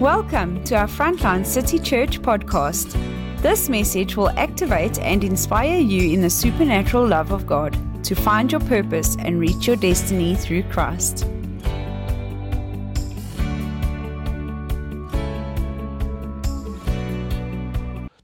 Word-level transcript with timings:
Welcome 0.00 0.62
to 0.64 0.74
our 0.74 0.86
Frontline 0.86 1.46
City 1.46 1.78
Church 1.78 2.20
podcast. 2.20 2.92
This 3.40 3.70
message 3.70 4.14
will 4.14 4.28
activate 4.28 4.98
and 4.98 5.24
inspire 5.24 5.80
you 5.80 6.12
in 6.12 6.20
the 6.20 6.28
supernatural 6.28 7.08
love 7.08 7.32
of 7.32 7.46
God 7.46 7.72
to 8.04 8.14
find 8.14 8.52
your 8.52 8.60
purpose 8.60 9.16
and 9.18 9.40
reach 9.40 9.66
your 9.66 9.76
destiny 9.76 10.34
through 10.34 10.64
Christ. 10.64 11.20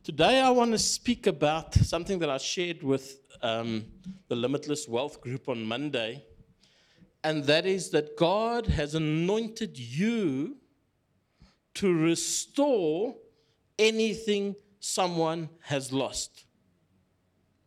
Today, 0.05 0.43
I 0.43 0.51
want 0.51 0.73
to 0.73 0.79
speak 0.79 1.27
about 1.27 1.73
something 1.73 2.19
that 2.19 2.29
I 2.29 2.37
shared 2.37 2.83
with 2.83 3.19
um, 3.41 3.87
the 4.29 4.37
Limitless 4.37 4.87
Wealth 4.87 5.23
Group 5.23 5.49
on 5.49 5.65
Monday, 5.65 6.23
and 7.25 7.43
that 7.45 7.65
is 7.65 7.89
that 7.93 8.19
God 8.19 8.67
has 8.67 8.95
anointed 8.95 9.79
you 9.79 10.59
to 11.75 11.93
restore 11.93 13.15
anything 13.79 14.55
someone 14.81 15.49
has 15.61 15.93
lost. 15.93 16.45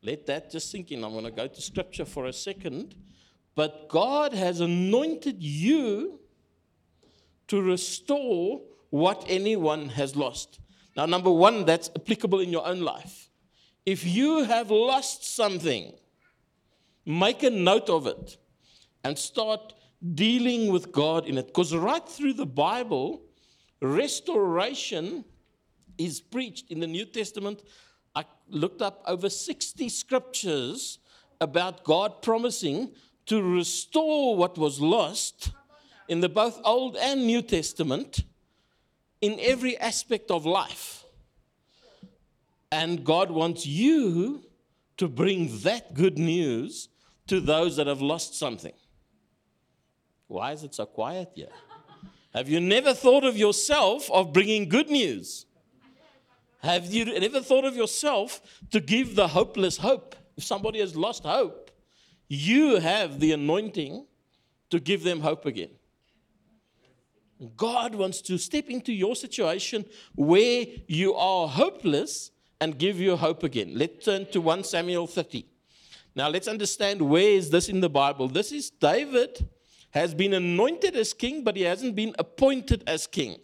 Let 0.02 0.28
that 0.28 0.52
just 0.52 0.70
sink 0.70 0.92
in. 0.92 1.04
I'm 1.04 1.14
going 1.14 1.26
to 1.26 1.32
go 1.32 1.48
to 1.48 1.62
scripture 1.62 2.06
for 2.06 2.26
a 2.26 2.34
second. 2.34 2.96
But 3.56 3.88
God 3.90 4.34
has 4.34 4.60
anointed 4.60 5.42
you 5.42 6.20
to 7.48 7.62
restore 7.62 8.62
what 8.90 9.26
anyone 9.28 9.90
has 9.90 10.16
lost. 10.16 10.60
Now, 10.96 11.06
number 11.06 11.32
one, 11.32 11.66
that's 11.66 11.90
applicable 11.96 12.40
in 12.40 12.50
your 12.50 12.66
own 12.66 12.82
life. 12.82 13.30
If 13.86 14.06
you 14.06 14.44
have 14.44 14.72
lost 14.72 15.36
something, 15.36 15.94
make 17.06 17.44
a 17.44 17.50
note 17.50 17.90
of 17.90 18.08
it 18.08 18.38
and 19.04 19.18
start 19.18 19.74
dealing 20.14 20.72
with 20.72 20.92
God 20.92 21.28
in 21.28 21.38
it. 21.38 21.48
Because 21.48 21.76
right 21.76 22.08
through 22.08 22.34
the 22.34 22.46
Bible, 22.46 23.25
restoration 23.82 25.26
is 25.98 26.20
preached 26.20 26.72
in 26.72 26.80
the 26.80 26.88
New 26.88 27.06
Testament. 27.06 27.62
I 28.16 28.26
looked 28.50 28.82
up 28.82 29.04
over 29.08 29.30
60 29.30 29.90
scriptures 29.90 31.00
about 31.42 31.84
God 31.84 32.22
promising 32.22 32.92
to 33.28 33.42
restore 33.42 34.36
what 34.36 34.58
was 34.58 34.80
lost 34.80 35.52
in 36.08 36.22
the 36.22 36.30
both 36.30 36.60
Old 36.64 36.96
and 36.98 37.26
New 37.26 37.42
Testament 37.42 38.24
in 39.22 39.38
every 39.40 39.78
aspect 39.78 40.30
of 40.30 40.46
life. 40.46 41.04
And 42.72 43.04
God 43.04 43.32
wants 43.32 43.66
you 43.66 44.44
to 44.98 45.08
bring 45.08 45.60
that 45.60 45.94
good 45.94 46.18
news 46.18 46.90
to 47.28 47.40
those 47.40 47.78
that 47.78 47.88
have 47.88 48.02
lost 48.02 48.38
something. 48.38 48.74
Why 50.28 50.52
is 50.52 50.64
it 50.64 50.76
so 50.76 50.86
quiet 50.86 51.32
here? 51.36 51.50
Have 52.36 52.50
you 52.50 52.60
never 52.60 52.94
thought 52.94 53.24
of 53.24 53.38
yourself 53.38 54.12
of 54.12 54.34
bringing 54.34 54.68
good 54.68 54.90
news? 54.90 55.46
Have 56.62 56.86
you 56.94 57.06
never 57.18 57.40
thought 57.40 57.64
of 57.64 57.78
yourself 57.78 58.42
to 58.72 58.82
give 58.82 59.16
the 59.16 59.30
hopeless 59.30 59.78
hope? 59.78 60.18
If 60.36 60.44
somebody 60.44 60.80
has 60.80 60.98
lost 60.98 61.24
hope, 61.24 61.72
you 62.28 62.82
have 62.82 63.22
the 63.22 63.32
anointing 63.32 64.06
to 64.70 64.82
give 64.82 65.04
them 65.04 65.22
hope 65.22 65.46
again. 65.46 65.70
God 67.56 67.96
wants 67.96 68.20
to 68.24 68.38
step 68.38 68.70
into 68.70 68.92
your 68.92 69.16
situation 69.16 69.86
where 70.16 70.66
you 70.88 71.14
are 71.16 71.48
hopeless 71.48 72.32
and 72.60 72.78
give 72.78 73.00
you 73.00 73.16
hope 73.16 73.44
again. 73.44 73.72
Let's 73.76 74.04
turn 74.04 74.26
to 74.32 74.42
1 74.42 74.66
Samuel 74.66 75.08
30. 75.08 75.46
Now 76.16 76.28
let's 76.28 76.50
understand 76.50 77.02
where 77.02 77.30
is 77.30 77.50
this 77.50 77.70
in 77.70 77.80
the 77.80 77.90
Bible? 77.90 78.28
This 78.28 78.52
is 78.52 78.70
David 78.70 79.48
has 79.96 80.14
been 80.14 80.34
anointed 80.34 80.94
as 80.98 81.14
king, 81.14 81.42
but 81.42 81.56
he 81.56 81.64
hasn't 81.64 81.96
been 81.96 82.14
appointed 82.20 82.84
as 82.86 83.08
king. 83.08 83.38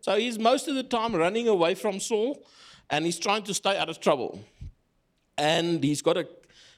So 0.00 0.16
he's 0.16 0.38
most 0.38 0.68
of 0.68 0.76
the 0.76 0.84
time 0.84 1.14
running 1.16 1.48
away 1.48 1.74
from 1.74 1.98
Saul 1.98 2.46
and 2.90 3.04
he's 3.04 3.18
trying 3.18 3.42
to 3.42 3.54
stay 3.54 3.76
out 3.76 3.88
of 3.88 4.00
trouble. 4.00 4.38
And 5.36 5.82
he's 5.82 6.00
got 6.00 6.16
a, 6.16 6.28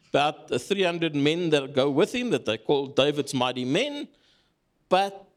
about 0.09 0.49
300 0.59 1.15
men 1.15 1.51
that 1.51 1.75
go 1.75 1.91
with 1.91 2.15
him 2.15 2.31
that 2.31 2.47
they 2.47 2.57
call 2.57 2.87
David's 2.87 3.35
mighty 3.35 3.67
men, 3.67 4.09
but 4.89 5.29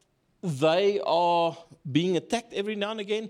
they 0.42 0.98
are 1.04 1.54
being 1.92 2.16
attacked 2.16 2.54
every 2.54 2.76
now 2.76 2.92
and 2.92 3.00
again 3.00 3.28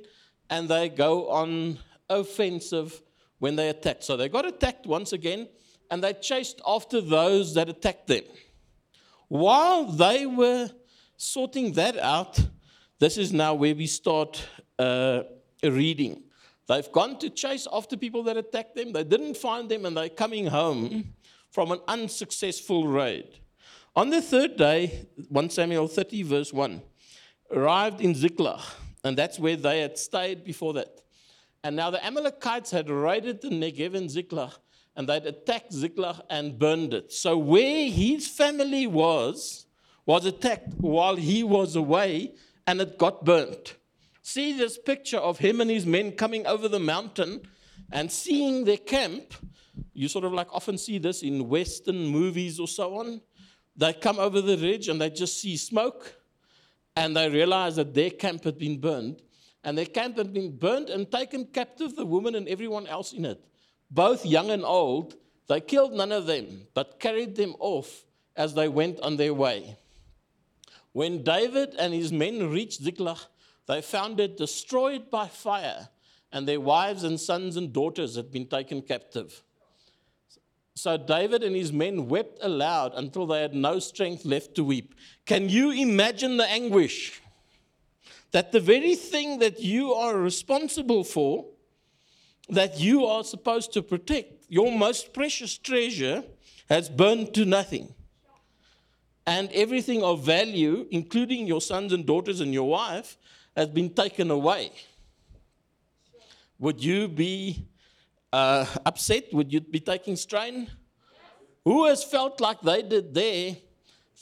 and 0.48 0.68
they 0.68 0.88
go 0.88 1.28
on 1.28 1.76
offensive 2.08 3.02
when 3.40 3.56
they 3.56 3.68
attack. 3.68 3.96
So 4.00 4.16
they 4.16 4.28
got 4.28 4.46
attacked 4.46 4.86
once 4.86 5.12
again 5.12 5.48
and 5.90 6.04
they 6.04 6.12
chased 6.12 6.60
after 6.64 7.00
those 7.00 7.54
that 7.54 7.68
attacked 7.68 8.06
them. 8.06 8.22
While 9.30 9.84
they 9.84 10.26
were 10.26 10.68
sorting 11.16 11.74
that 11.74 11.96
out, 11.96 12.36
this 12.98 13.16
is 13.16 13.32
now 13.32 13.54
where 13.54 13.76
we 13.76 13.86
start 13.86 14.44
uh, 14.76 15.22
reading. 15.62 16.24
They've 16.66 16.90
gone 16.90 17.16
to 17.20 17.30
chase 17.30 17.68
after 17.72 17.96
people 17.96 18.24
that 18.24 18.36
attacked 18.36 18.74
them. 18.74 18.92
They 18.92 19.04
didn't 19.04 19.36
find 19.36 19.70
them, 19.70 19.86
and 19.86 19.96
they're 19.96 20.08
coming 20.08 20.48
home 20.48 21.14
from 21.52 21.70
an 21.70 21.78
unsuccessful 21.86 22.88
raid. 22.88 23.38
On 23.94 24.10
the 24.10 24.20
third 24.20 24.56
day, 24.56 25.06
1 25.28 25.50
Samuel 25.50 25.86
30, 25.86 26.24
verse 26.24 26.52
1, 26.52 26.82
arrived 27.52 28.00
in 28.00 28.16
Ziklag, 28.16 28.60
and 29.04 29.16
that's 29.16 29.38
where 29.38 29.54
they 29.54 29.80
had 29.80 29.96
stayed 29.96 30.42
before 30.42 30.72
that. 30.72 31.02
And 31.62 31.76
now 31.76 31.90
the 31.90 32.04
Amalekites 32.04 32.72
had 32.72 32.90
raided 32.90 33.42
the 33.42 33.50
Negev 33.50 33.94
and 33.94 34.10
Ziklag, 34.10 34.54
and 35.00 35.08
they'd 35.08 35.24
attacked 35.24 35.72
Ziklag 35.72 36.16
and 36.28 36.58
burned 36.58 36.92
it. 36.92 37.10
So 37.10 37.38
where 37.38 37.88
his 37.88 38.28
family 38.28 38.86
was, 38.86 39.64
was 40.04 40.26
attacked 40.26 40.74
while 40.76 41.16
he 41.16 41.42
was 41.42 41.74
away, 41.74 42.34
and 42.66 42.82
it 42.82 42.98
got 42.98 43.24
burnt. 43.24 43.76
See 44.20 44.52
this 44.52 44.76
picture 44.76 45.16
of 45.16 45.38
him 45.38 45.62
and 45.62 45.70
his 45.70 45.86
men 45.86 46.12
coming 46.12 46.46
over 46.46 46.68
the 46.68 46.78
mountain 46.78 47.40
and 47.90 48.12
seeing 48.12 48.66
their 48.66 48.76
camp. 48.76 49.32
You 49.94 50.06
sort 50.08 50.26
of 50.26 50.34
like 50.34 50.54
often 50.54 50.76
see 50.76 50.98
this 50.98 51.22
in 51.22 51.48
Western 51.48 52.06
movies 52.06 52.60
or 52.60 52.68
so 52.68 52.98
on. 52.98 53.22
They 53.74 53.94
come 53.94 54.18
over 54.18 54.42
the 54.42 54.58
ridge 54.58 54.88
and 54.88 55.00
they 55.00 55.08
just 55.08 55.40
see 55.40 55.56
smoke 55.56 56.14
and 56.94 57.16
they 57.16 57.30
realize 57.30 57.76
that 57.76 57.94
their 57.94 58.10
camp 58.10 58.44
had 58.44 58.58
been 58.58 58.78
burned. 58.78 59.22
And 59.64 59.78
their 59.78 59.86
camp 59.86 60.18
had 60.18 60.34
been 60.34 60.58
burned 60.58 60.90
and 60.90 61.10
taken 61.10 61.46
captive, 61.46 61.96
the 61.96 62.04
woman 62.04 62.34
and 62.34 62.46
everyone 62.46 62.86
else 62.86 63.14
in 63.14 63.24
it 63.24 63.42
both 63.90 64.24
young 64.24 64.50
and 64.50 64.64
old, 64.64 65.16
they 65.48 65.60
killed 65.60 65.92
none 65.92 66.12
of 66.12 66.26
them, 66.26 66.66
but 66.74 67.00
carried 67.00 67.34
them 67.34 67.56
off 67.58 68.04
as 68.36 68.54
they 68.54 68.68
went 68.68 69.00
on 69.00 69.16
their 69.16 69.34
way. 69.34 69.76
When 70.92 71.22
David 71.22 71.74
and 71.78 71.92
his 71.92 72.12
men 72.12 72.50
reached 72.50 72.82
Ziklag, 72.82 73.18
they 73.66 73.82
found 73.82 74.20
it 74.20 74.36
destroyed 74.36 75.10
by 75.10 75.28
fire, 75.28 75.88
and 76.32 76.46
their 76.46 76.60
wives 76.60 77.04
and 77.04 77.20
sons 77.20 77.56
and 77.56 77.72
daughters 77.72 78.16
had 78.16 78.30
been 78.30 78.46
taken 78.46 78.82
captive. 78.82 79.42
So 80.74 80.96
David 80.96 81.42
and 81.42 81.54
his 81.54 81.72
men 81.72 82.08
wept 82.08 82.38
aloud 82.42 82.94
until 82.94 83.26
they 83.26 83.42
had 83.42 83.54
no 83.54 83.80
strength 83.80 84.24
left 84.24 84.54
to 84.54 84.64
weep. 84.64 84.94
Can 85.26 85.48
you 85.48 85.72
imagine 85.72 86.36
the 86.36 86.48
anguish? 86.48 87.20
That 88.30 88.52
the 88.52 88.60
very 88.60 88.94
thing 88.94 89.40
that 89.40 89.60
you 89.60 89.92
are 89.92 90.16
responsible 90.16 91.04
for 91.04 91.46
that 92.50 92.80
you 92.80 93.06
are 93.06 93.24
supposed 93.24 93.72
to 93.74 93.82
protect, 93.82 94.44
your 94.48 94.70
most 94.76 95.12
precious 95.12 95.56
treasure, 95.56 96.24
has 96.68 96.88
burned 96.88 97.32
to 97.34 97.44
nothing. 97.44 97.94
And 99.26 99.50
everything 99.52 100.02
of 100.02 100.24
value, 100.24 100.86
including 100.90 101.46
your 101.46 101.60
sons 101.60 101.92
and 101.92 102.04
daughters 102.04 102.40
and 102.40 102.52
your 102.52 102.68
wife, 102.68 103.16
has 103.56 103.68
been 103.68 103.90
taken 103.90 104.30
away. 104.30 104.72
Would 106.58 106.82
you 106.82 107.08
be 107.08 107.66
uh, 108.32 108.66
upset? 108.84 109.32
Would 109.32 109.52
you 109.52 109.60
be 109.60 109.80
taking 109.80 110.16
strain? 110.16 110.68
Who 111.64 111.86
has 111.86 112.02
felt 112.02 112.40
like 112.40 112.60
they 112.62 112.82
did 112.82 113.14
there 113.14 113.56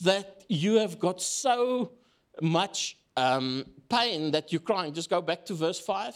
that 0.03 0.45
you 0.49 0.75
have 0.75 0.99
got 0.99 1.23
so 1.23 1.93
much 2.41 2.99
um, 3.17 3.65
pain 3.89 4.31
that 4.33 4.53
you're 4.53 4.61
crying? 4.61 4.93
Just 4.93 5.09
go 5.09 5.23
back 5.23 5.45
to 5.47 5.55
verse 5.55 5.81
5. 5.81 6.15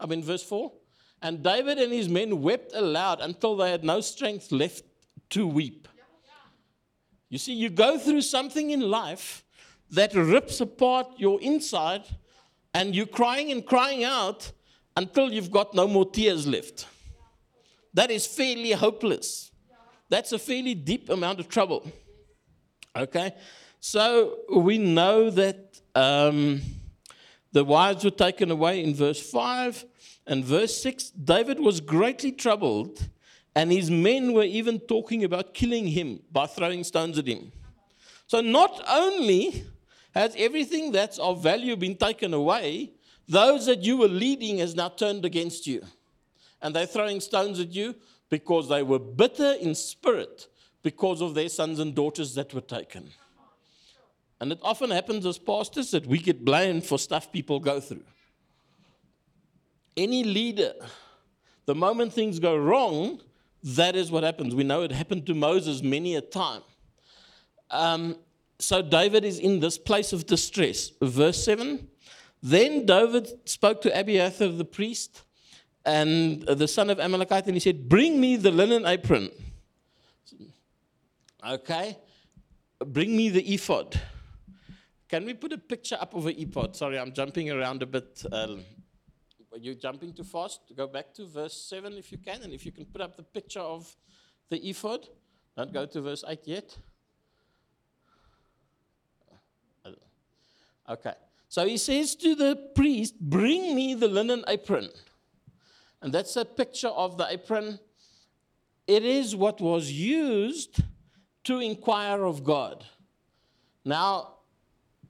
I 0.00 0.06
mean, 0.06 0.22
verse 0.22 0.42
4. 0.42 0.72
And 1.22 1.42
David 1.42 1.78
and 1.78 1.92
his 1.92 2.08
men 2.08 2.42
wept 2.42 2.72
aloud 2.74 3.20
until 3.20 3.56
they 3.56 3.70
had 3.70 3.84
no 3.84 4.00
strength 4.00 4.50
left 4.50 4.84
to 5.30 5.46
weep. 5.46 5.86
You 7.28 7.38
see, 7.38 7.54
you 7.54 7.70
go 7.70 7.96
through 7.96 8.22
something 8.22 8.70
in 8.70 8.80
life 8.80 9.44
that 9.92 10.14
rips 10.14 10.60
apart 10.60 11.06
your 11.16 11.40
inside, 11.40 12.02
and 12.74 12.94
you're 12.94 13.06
crying 13.06 13.52
and 13.52 13.64
crying 13.64 14.04
out 14.04 14.50
until 14.96 15.32
you've 15.32 15.50
got 15.50 15.74
no 15.74 15.86
more 15.86 16.10
tears 16.10 16.46
left. 16.46 16.86
That 17.94 18.10
is 18.10 18.26
fairly 18.26 18.72
hopeless. 18.72 19.50
That's 20.08 20.32
a 20.32 20.38
fairly 20.38 20.74
deep 20.74 21.08
amount 21.08 21.40
of 21.40 21.48
trouble. 21.48 21.90
Okay? 22.96 23.32
So 23.80 24.38
we 24.54 24.76
know 24.78 25.30
that 25.30 25.80
um, 25.94 26.60
the 27.52 27.64
wives 27.64 28.04
were 28.04 28.10
taken 28.10 28.50
away 28.50 28.82
in 28.82 28.94
verse 28.94 29.20
5. 29.20 29.84
And 30.26 30.44
verse 30.44 30.80
6 30.82 31.10
David 31.10 31.60
was 31.60 31.80
greatly 31.80 32.32
troubled, 32.32 33.08
and 33.54 33.72
his 33.72 33.90
men 33.90 34.32
were 34.32 34.44
even 34.44 34.78
talking 34.80 35.24
about 35.24 35.54
killing 35.54 35.88
him 35.88 36.20
by 36.30 36.46
throwing 36.46 36.84
stones 36.84 37.18
at 37.18 37.26
him. 37.26 37.52
So, 38.26 38.40
not 38.40 38.82
only 38.88 39.64
has 40.14 40.34
everything 40.36 40.92
that's 40.92 41.18
of 41.18 41.42
value 41.42 41.76
been 41.76 41.96
taken 41.96 42.32
away, 42.34 42.92
Those 43.28 43.66
that 43.66 43.82
you 43.82 43.96
were 43.96 44.08
leading 44.08 44.58
has 44.58 44.74
now 44.74 44.88
turned 44.88 45.24
against 45.24 45.66
you. 45.66 45.82
And 46.60 46.74
they're 46.74 46.86
throwing 46.86 47.20
stones 47.20 47.60
at 47.60 47.72
you 47.72 47.94
because 48.28 48.68
they 48.68 48.82
were 48.82 48.98
bitter 48.98 49.52
in 49.52 49.74
spirit 49.74 50.48
because 50.82 51.20
of 51.20 51.34
their 51.34 51.48
sons 51.48 51.78
and 51.78 51.94
daughters 51.94 52.34
that 52.34 52.52
were 52.52 52.60
taken. 52.60 53.10
And 54.40 54.50
it 54.50 54.58
often 54.62 54.90
happens 54.90 55.24
as 55.24 55.38
pastors 55.38 55.92
that 55.92 56.06
we 56.06 56.18
get 56.18 56.44
blamed 56.44 56.84
for 56.84 56.98
stuff 56.98 57.30
people 57.30 57.60
go 57.60 57.80
through. 57.80 58.04
Any 59.96 60.24
leader, 60.24 60.72
the 61.66 61.74
moment 61.74 62.12
things 62.12 62.38
go 62.38 62.56
wrong, 62.56 63.20
that 63.62 63.94
is 63.94 64.10
what 64.10 64.24
happens. 64.24 64.54
We 64.54 64.64
know 64.64 64.82
it 64.82 64.92
happened 64.92 65.26
to 65.26 65.34
Moses 65.34 65.82
many 65.82 66.16
a 66.16 66.20
time. 66.20 66.62
Um, 67.70 68.16
so 68.58 68.82
David 68.82 69.24
is 69.24 69.38
in 69.38 69.60
this 69.60 69.78
place 69.78 70.12
of 70.12 70.26
distress. 70.26 70.90
Verse 71.00 71.44
7 71.44 71.88
Then 72.42 72.86
David 72.86 73.28
spoke 73.48 73.80
to 73.82 73.98
Abiathar 73.98 74.48
the 74.48 74.64
priest 74.64 75.22
and 75.84 76.42
the 76.42 76.68
son 76.68 76.90
of 76.90 76.98
Ahimelech, 76.98 77.46
and 77.46 77.54
he 77.54 77.60
said, 77.60 77.88
Bring 77.88 78.20
me 78.20 78.36
the 78.36 78.50
linen 78.50 78.86
apron. 78.86 79.30
Okay? 81.46 81.98
Bring 82.84 83.16
me 83.16 83.28
the 83.30 83.42
ephod. 83.54 84.00
Can 85.08 85.24
we 85.24 85.34
put 85.34 85.52
a 85.52 85.58
picture 85.58 85.98
up 86.00 86.14
of 86.14 86.26
an 86.26 86.34
ephod? 86.38 86.76
Sorry, 86.76 86.98
I'm 86.98 87.12
jumping 87.12 87.50
around 87.50 87.82
a 87.82 87.86
bit. 87.86 88.24
Um, 88.30 88.64
are 89.52 89.58
you 89.58 89.74
jumping 89.74 90.12
too 90.14 90.24
fast? 90.24 90.60
Go 90.76 90.86
back 90.86 91.12
to 91.14 91.26
verse 91.26 91.54
7 91.54 91.92
if 91.94 92.10
you 92.10 92.18
can, 92.18 92.42
and 92.42 92.52
if 92.52 92.64
you 92.64 92.72
can 92.72 92.86
put 92.86 93.00
up 93.00 93.16
the 93.16 93.22
picture 93.22 93.60
of 93.60 93.94
the 94.48 94.58
ephod. 94.68 95.08
Don't 95.56 95.72
go 95.72 95.86
to 95.86 96.00
verse 96.00 96.24
8 96.26 96.40
yet. 96.44 96.76
Okay. 100.88 101.14
So 101.48 101.66
he 101.66 101.76
says 101.76 102.14
to 102.16 102.34
the 102.34 102.56
priest, 102.74 103.18
Bring 103.20 103.74
me 103.74 103.94
the 103.94 104.08
linen 104.08 104.44
apron. 104.48 104.88
And 106.00 106.12
that's 106.12 106.36
a 106.36 106.44
picture 106.44 106.88
of 106.88 107.18
the 107.18 107.26
apron. 107.30 107.78
It 108.86 109.04
is 109.04 109.36
what 109.36 109.60
was 109.60 109.92
used 109.92 110.80
to 111.44 111.60
inquire 111.60 112.24
of 112.24 112.42
God. 112.42 112.84
Now, 113.84 114.38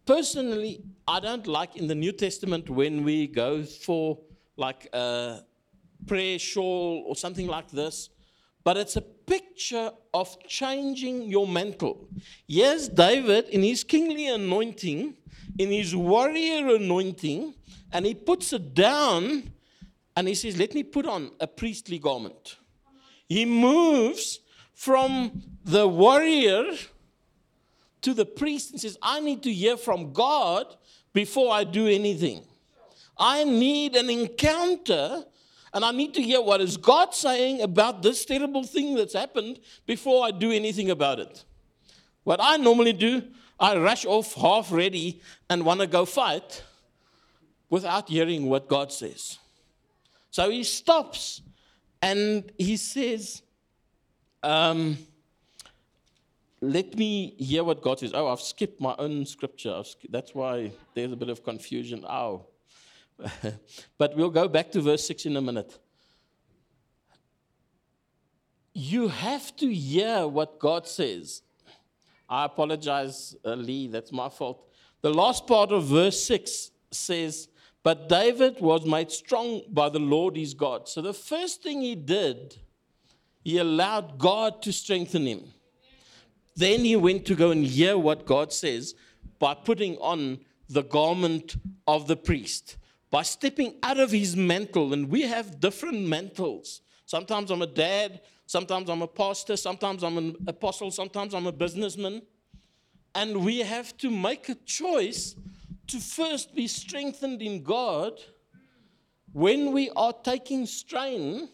personally, 0.04 0.82
I 1.06 1.20
don't 1.20 1.46
like 1.46 1.76
in 1.76 1.86
the 1.86 1.94
New 1.94 2.12
Testament 2.12 2.68
when 2.68 3.02
we 3.04 3.26
go 3.26 3.62
for 3.62 4.18
like 4.62 4.88
a 4.92 5.40
prayer 6.06 6.38
shawl 6.38 7.04
or 7.06 7.16
something 7.16 7.48
like 7.48 7.68
this, 7.70 8.08
but 8.64 8.76
it's 8.76 8.96
a 8.96 9.02
picture 9.02 9.90
of 10.14 10.28
changing 10.46 11.16
your 11.34 11.48
mantle. 11.48 12.08
Yes, 12.46 12.88
David, 12.88 13.48
in 13.48 13.62
his 13.62 13.82
kingly 13.82 14.28
anointing, 14.28 15.16
in 15.58 15.68
his 15.70 15.94
warrior 15.96 16.76
anointing, 16.76 17.54
and 17.92 18.06
he 18.06 18.14
puts 18.14 18.52
it 18.52 18.72
down 18.72 19.52
and 20.16 20.28
he 20.28 20.34
says, 20.34 20.56
Let 20.56 20.74
me 20.74 20.82
put 20.82 21.06
on 21.06 21.32
a 21.40 21.46
priestly 21.46 21.98
garment. 21.98 22.56
He 23.28 23.44
moves 23.44 24.40
from 24.74 25.42
the 25.64 25.86
warrior 25.88 26.64
to 28.02 28.14
the 28.14 28.26
priest 28.26 28.72
and 28.72 28.80
says, 28.80 28.96
I 29.02 29.20
need 29.20 29.42
to 29.44 29.52
hear 29.52 29.76
from 29.76 30.12
God 30.12 30.66
before 31.12 31.52
I 31.52 31.64
do 31.64 31.86
anything. 31.86 32.44
I 33.22 33.44
need 33.44 33.94
an 33.94 34.10
encounter 34.10 35.24
and 35.72 35.84
I 35.84 35.92
need 35.92 36.12
to 36.14 36.22
hear 36.22 36.42
what 36.42 36.60
is 36.60 36.76
God 36.76 37.14
saying 37.14 37.62
about 37.62 38.02
this 38.02 38.24
terrible 38.24 38.64
thing 38.64 38.96
that's 38.96 39.14
happened 39.14 39.60
before 39.86 40.26
I 40.26 40.32
do 40.32 40.50
anything 40.50 40.90
about 40.90 41.20
it. 41.20 41.44
What 42.24 42.40
I 42.42 42.56
normally 42.56 42.92
do, 42.92 43.22
I 43.60 43.76
rush 43.76 44.04
off 44.04 44.34
half 44.34 44.72
ready 44.72 45.22
and 45.48 45.64
want 45.64 45.78
to 45.78 45.86
go 45.86 46.04
fight 46.04 46.64
without 47.70 48.08
hearing 48.08 48.46
what 48.46 48.66
God 48.66 48.92
says. 48.92 49.38
So 50.32 50.50
he 50.50 50.64
stops 50.64 51.42
and 52.02 52.50
he 52.58 52.76
says, 52.76 53.42
um, 54.42 54.98
let 56.60 56.98
me 56.98 57.36
hear 57.38 57.62
what 57.62 57.82
God 57.82 58.00
says. 58.00 58.10
Oh, 58.12 58.26
I've 58.26 58.40
skipped 58.40 58.80
my 58.80 58.96
own 58.98 59.26
scripture. 59.26 59.84
That's 60.10 60.34
why 60.34 60.72
there's 60.94 61.12
a 61.12 61.16
bit 61.16 61.28
of 61.28 61.44
confusion. 61.44 62.04
Oh. 62.04 62.46
but 63.98 64.16
we'll 64.16 64.30
go 64.30 64.48
back 64.48 64.70
to 64.72 64.80
verse 64.80 65.06
6 65.06 65.26
in 65.26 65.36
a 65.36 65.42
minute. 65.42 65.78
You 68.74 69.08
have 69.08 69.54
to 69.56 69.72
hear 69.72 70.26
what 70.26 70.58
God 70.58 70.88
says. 70.88 71.42
I 72.28 72.46
apologize, 72.46 73.36
uh, 73.44 73.54
Lee, 73.54 73.88
that's 73.88 74.12
my 74.12 74.28
fault. 74.28 74.66
The 75.02 75.12
last 75.12 75.46
part 75.46 75.72
of 75.72 75.84
verse 75.84 76.22
6 76.24 76.70
says, 76.90 77.48
But 77.82 78.08
David 78.08 78.60
was 78.60 78.86
made 78.86 79.10
strong 79.10 79.62
by 79.68 79.88
the 79.88 79.98
Lord 79.98 80.36
his 80.36 80.54
God. 80.54 80.88
So 80.88 81.02
the 81.02 81.12
first 81.12 81.62
thing 81.62 81.82
he 81.82 81.94
did, 81.94 82.56
he 83.44 83.58
allowed 83.58 84.18
God 84.18 84.62
to 84.62 84.72
strengthen 84.72 85.26
him. 85.26 85.42
Then 86.56 86.80
he 86.80 86.96
went 86.96 87.26
to 87.26 87.34
go 87.34 87.50
and 87.50 87.64
hear 87.64 87.98
what 87.98 88.26
God 88.26 88.52
says 88.52 88.94
by 89.38 89.54
putting 89.54 89.96
on 89.98 90.38
the 90.68 90.82
garment 90.82 91.56
of 91.86 92.06
the 92.06 92.16
priest, 92.16 92.76
by 93.12 93.22
stepping 93.22 93.76
out 93.82 94.00
of 94.00 94.10
his 94.10 94.34
mantle. 94.34 94.92
And 94.92 95.08
we 95.08 95.22
have 95.22 95.60
different 95.60 96.00
mantles. 96.08 96.80
Sometimes 97.04 97.50
I'm 97.52 97.62
a 97.62 97.66
dad, 97.66 98.22
sometimes 98.46 98.88
I'm 98.88 99.02
a 99.02 99.06
pastor, 99.06 99.56
sometimes 99.56 100.02
I'm 100.02 100.18
an 100.18 100.36
apostle, 100.48 100.90
sometimes 100.90 101.34
I'm 101.34 101.46
a 101.46 101.52
businessman. 101.52 102.22
And 103.14 103.44
we 103.44 103.58
have 103.58 103.96
to 103.98 104.10
make 104.10 104.48
a 104.48 104.54
choice 104.54 105.36
to 105.88 106.00
first 106.00 106.54
be 106.54 106.66
strengthened 106.66 107.42
in 107.42 107.62
God 107.62 108.18
when 109.32 109.72
we 109.72 109.90
are 109.90 110.14
taking 110.24 110.64
strain 110.64 111.48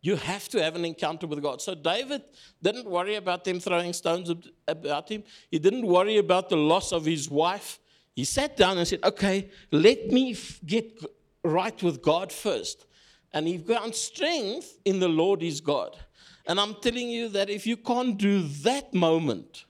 you 0.00 0.16
have 0.16 0.48
to 0.48 0.62
have 0.62 0.76
an 0.76 0.84
encounter 0.84 1.26
with 1.26 1.42
God. 1.42 1.60
So 1.60 1.74
David 1.74 2.22
didn't 2.62 2.86
worry 2.86 3.16
about 3.16 3.44
them 3.44 3.58
throwing 3.58 3.92
stones 3.92 4.32
about 4.66 5.08
him. 5.08 5.24
He 5.50 5.58
didn't 5.58 5.86
worry 5.86 6.18
about 6.18 6.48
the 6.48 6.56
loss 6.56 6.92
of 6.92 7.04
his 7.04 7.28
wife. 7.28 7.80
He 8.18 8.24
sat 8.24 8.56
down 8.56 8.78
and 8.78 8.88
said, 8.88 8.98
Okay, 9.04 9.48
let 9.70 10.08
me 10.08 10.36
get 10.66 11.00
right 11.44 11.80
with 11.84 12.02
God 12.02 12.32
first. 12.32 12.84
And 13.32 13.46
he 13.46 13.58
found 13.58 13.94
strength 13.94 14.76
in 14.84 14.98
the 14.98 15.06
Lord 15.06 15.40
his 15.40 15.60
God. 15.60 15.96
And 16.44 16.58
I'm 16.58 16.74
telling 16.82 17.10
you 17.10 17.28
that 17.28 17.48
if 17.48 17.64
you 17.64 17.76
can't 17.76 18.18
do 18.18 18.42
that 18.64 18.92
moment, 18.92 19.66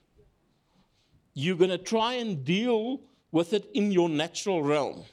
you're 1.35 1.57
going 1.57 1.69
to 1.69 1.77
try 1.77 2.13
and 2.13 2.43
deal 2.43 3.01
with 3.31 3.53
it 3.53 3.69
in 3.75 3.91
your 3.91 4.09
natural 4.09 4.63
realm. 4.63 5.03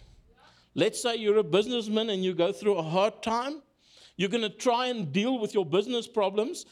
Let's 0.75 1.03
say 1.03 1.17
you're 1.17 1.37
a 1.37 1.45
businessman 1.45 2.09
and 2.09 2.25
you 2.25 2.33
go 2.33 2.53
through 2.53 2.77
a 2.77 2.83
hard 2.83 3.23
time 3.23 3.61
you're 4.17 4.31
going 4.31 4.43
to 4.43 4.49
try 4.49 4.87
and 4.87 5.13
deal 5.13 5.39
with 5.39 5.55
your 5.55 5.67
business 5.67 6.07
problems 6.07 6.67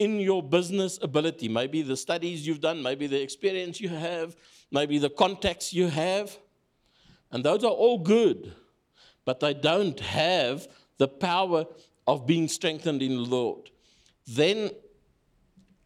in 0.00 0.18
your 0.18 0.42
business 0.42 0.98
ability. 1.02 1.46
Maybe 1.48 1.82
the 1.82 1.96
studies 1.96 2.46
you've 2.46 2.60
done, 2.60 2.82
maybe 2.82 3.06
the 3.06 3.20
experience 3.22 3.80
you 3.80 3.90
have, 3.90 4.34
maybe 4.72 4.98
the 4.98 5.10
contacts 5.10 5.72
you 5.72 5.86
have. 5.88 6.36
And 7.30 7.44
those 7.44 7.62
are 7.62 7.70
all 7.70 7.98
good, 7.98 8.52
but 9.24 9.38
they 9.38 9.54
don't 9.54 10.00
have 10.00 10.66
the 10.98 11.06
power 11.06 11.66
of 12.06 12.26
being 12.26 12.48
strengthened 12.48 13.02
in 13.02 13.14
the 13.14 13.22
Lord. 13.22 13.70
Then, 14.26 14.70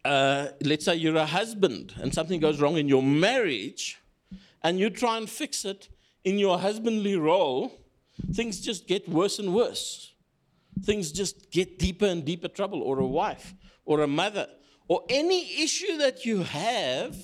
uh, 0.03 0.47
let's 0.61 0.85
say 0.85 0.95
you're 0.95 1.17
a 1.17 1.25
husband 1.25 1.93
and 2.01 2.13
something 2.13 2.39
goes 2.39 2.59
wrong 2.61 2.77
in 2.77 2.87
your 2.87 3.03
marriage, 3.03 3.99
and 4.63 4.79
you 4.79 4.89
try 4.89 5.17
and 5.17 5.29
fix 5.29 5.65
it 5.65 5.89
in 6.23 6.39
your 6.39 6.57
husbandly 6.57 7.17
role, 7.17 7.71
things 8.33 8.61
just 8.61 8.87
get 8.87 9.07
worse 9.07 9.37
and 9.39 9.53
worse 9.53 10.13
things 10.83 11.11
just 11.11 11.51
get 11.51 11.79
deeper 11.79 12.05
and 12.05 12.25
deeper 12.25 12.47
trouble, 12.47 12.81
or 12.81 12.99
a 12.99 13.05
wife, 13.05 13.53
or 13.85 14.01
a 14.01 14.07
mother, 14.07 14.47
or 14.87 15.03
any 15.09 15.61
issue 15.63 15.97
that 15.97 16.25
you 16.25 16.43
have, 16.43 17.15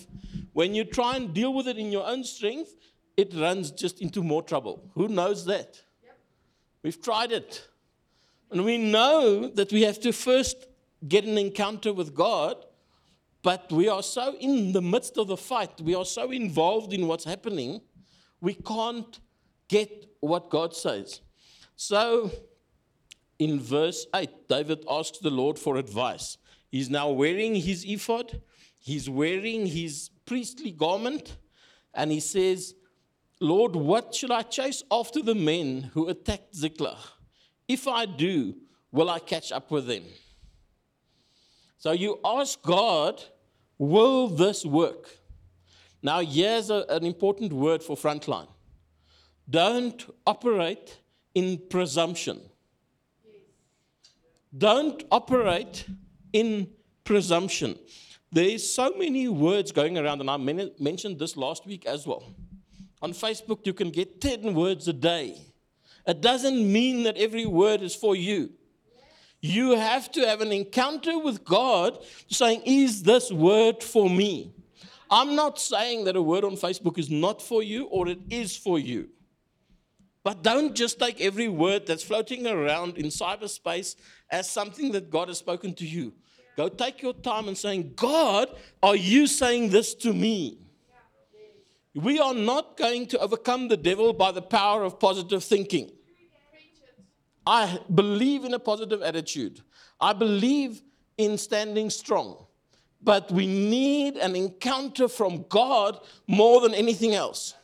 when 0.53 0.73
you 0.73 0.83
try 0.83 1.15
and 1.15 1.33
deal 1.33 1.53
with 1.53 1.67
it 1.67 1.77
in 1.77 1.91
your 1.91 2.07
own 2.07 2.23
strength, 2.23 2.75
it 3.17 3.33
runs 3.35 3.71
just 3.71 4.01
into 4.01 4.23
more 4.23 4.41
trouble. 4.41 4.89
Who 4.95 5.07
knows 5.07 5.45
that? 5.45 5.81
Yep. 6.03 6.17
We've 6.83 7.01
tried 7.01 7.31
it. 7.31 7.67
And 8.49 8.65
we 8.65 8.77
know 8.77 9.47
that 9.47 9.71
we 9.71 9.83
have 9.83 9.99
to 10.01 10.11
first 10.11 10.67
get 11.07 11.25
an 11.25 11.37
encounter 11.37 11.93
with 11.93 12.13
God, 12.13 12.57
but 13.43 13.71
we 13.71 13.87
are 13.89 14.03
so 14.03 14.35
in 14.39 14.71
the 14.71 14.81
midst 14.81 15.17
of 15.17 15.27
the 15.27 15.37
fight, 15.37 15.81
we 15.81 15.95
are 15.95 16.05
so 16.05 16.31
involved 16.31 16.93
in 16.93 17.07
what's 17.07 17.23
happening, 17.23 17.81
we 18.39 18.53
can't 18.53 19.19
get 19.67 20.05
what 20.19 20.49
God 20.49 20.75
says. 20.75 21.21
So, 21.75 22.31
in 23.39 23.59
verse 23.59 24.05
8, 24.13 24.47
David 24.47 24.85
asks 24.87 25.17
the 25.17 25.31
Lord 25.31 25.57
for 25.57 25.77
advice. 25.77 26.37
He's 26.71 26.89
now 26.89 27.09
wearing 27.09 27.55
his 27.55 27.83
ephod, 27.85 28.41
he's 28.79 29.09
wearing 29.09 29.65
his 29.65 30.09
priestly 30.25 30.71
garment, 30.71 31.35
and 31.93 32.09
he 32.09 32.21
says, 32.21 32.73
Lord, 33.41 33.75
what 33.75 34.15
shall 34.15 34.31
I 34.31 34.43
chase 34.43 34.81
after 34.89 35.21
the 35.21 35.35
men 35.35 35.91
who 35.93 36.07
attacked 36.07 36.55
Ziklag? 36.55 36.97
If 37.67 37.87
I 37.87 38.05
do, 38.05 38.55
will 38.91 39.09
I 39.09 39.19
catch 39.19 39.51
up 39.51 39.69
with 39.69 39.87
them? 39.87 40.03
So 41.77 41.91
you 41.91 42.19
ask 42.23 42.61
God, 42.61 43.21
will 43.77 44.27
this 44.27 44.65
work? 44.65 45.09
Now, 46.01 46.19
here's 46.21 46.69
a, 46.69 46.85
an 46.89 47.03
important 47.03 47.51
word 47.51 47.83
for 47.83 47.97
frontline 47.97 48.47
Don't 49.49 50.05
operate 50.25 50.99
in 51.35 51.57
presumption. 51.69 52.39
Don't 54.57 55.03
operate 55.11 55.85
in 56.33 56.69
presumption. 57.03 57.77
There 58.31 58.45
is 58.45 58.73
so 58.73 58.93
many 58.97 59.27
words 59.27 59.71
going 59.71 59.97
around, 59.97 60.21
and 60.21 60.29
I 60.29 60.37
mentioned 60.37 61.19
this 61.19 61.35
last 61.35 61.65
week 61.65 61.85
as 61.85 62.07
well. 62.07 62.23
On 63.01 63.11
Facebook, 63.11 63.65
you 63.65 63.73
can 63.73 63.89
get 63.89 64.21
10 64.21 64.53
words 64.53 64.87
a 64.87 64.93
day. 64.93 65.37
It 66.07 66.21
doesn't 66.21 66.71
mean 66.71 67.03
that 67.03 67.17
every 67.17 67.45
word 67.45 67.81
is 67.81 67.95
for 67.95 68.15
you. 68.15 68.51
You 69.41 69.71
have 69.75 70.11
to 70.11 70.21
have 70.21 70.41
an 70.41 70.51
encounter 70.51 71.17
with 71.17 71.43
God 71.43 71.97
saying, 72.29 72.61
Is 72.65 73.03
this 73.03 73.31
word 73.31 73.83
for 73.83 74.09
me? 74.09 74.53
I'm 75.09 75.35
not 75.35 75.59
saying 75.59 76.05
that 76.05 76.15
a 76.15 76.21
word 76.21 76.45
on 76.45 76.53
Facebook 76.53 76.97
is 76.97 77.09
not 77.09 77.41
for 77.41 77.61
you 77.61 77.85
or 77.85 78.07
it 78.07 78.19
is 78.29 78.55
for 78.55 78.79
you. 78.79 79.09
But 80.23 80.43
don't 80.43 80.75
just 80.75 80.99
take 80.99 81.19
every 81.19 81.47
word 81.47 81.87
that's 81.87 82.03
floating 82.03 82.45
around 82.45 82.97
in 82.97 83.07
cyberspace 83.07 83.95
as 84.31 84.49
something 84.49 84.91
that 84.93 85.09
God 85.09 85.27
has 85.27 85.37
spoken 85.37 85.73
to 85.75 85.85
you. 85.85 86.13
Go 86.57 86.69
take 86.69 87.01
your 87.01 87.13
time 87.13 87.47
and 87.47 87.57
saying, 87.57 87.93
God, 87.95 88.49
are 88.81 88.95
you 88.95 89.27
saying 89.27 89.69
this 89.69 89.93
to 89.95 90.13
me? 90.13 90.57
We 91.93 92.19
are 92.19 92.33
not 92.33 92.77
going 92.77 93.07
to 93.07 93.19
overcome 93.19 93.67
the 93.67 93.77
devil 93.77 94.13
by 94.13 94.31
the 94.31 94.41
power 94.41 94.83
of 94.83 94.99
positive 94.99 95.43
thinking. 95.43 95.91
I 97.45 97.79
believe 97.93 98.45
in 98.45 98.53
a 98.53 98.59
positive 98.59 99.01
attitude. 99.01 99.61
I 99.99 100.13
believe 100.13 100.81
in 101.17 101.37
standing 101.37 101.89
strong. 101.89 102.45
But 103.03 103.31
we 103.31 103.47
need 103.47 104.17
an 104.17 104.35
encounter 104.35 105.07
from 105.07 105.45
God 105.49 105.99
more 106.27 106.61
than 106.61 106.73
anything 106.73 107.15
else. 107.15 107.55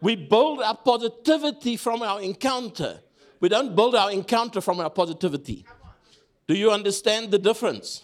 We 0.00 0.16
build 0.16 0.60
our 0.62 0.76
positivity 0.76 1.76
from 1.76 2.02
our 2.02 2.20
encounter. 2.20 3.00
We 3.44 3.50
don't 3.50 3.76
build 3.76 3.94
our 3.94 4.10
encounter 4.10 4.62
from 4.62 4.80
our 4.80 4.88
positivity. 4.88 5.66
Do 6.46 6.54
you 6.54 6.70
understand 6.70 7.30
the 7.30 7.38
difference? 7.38 8.02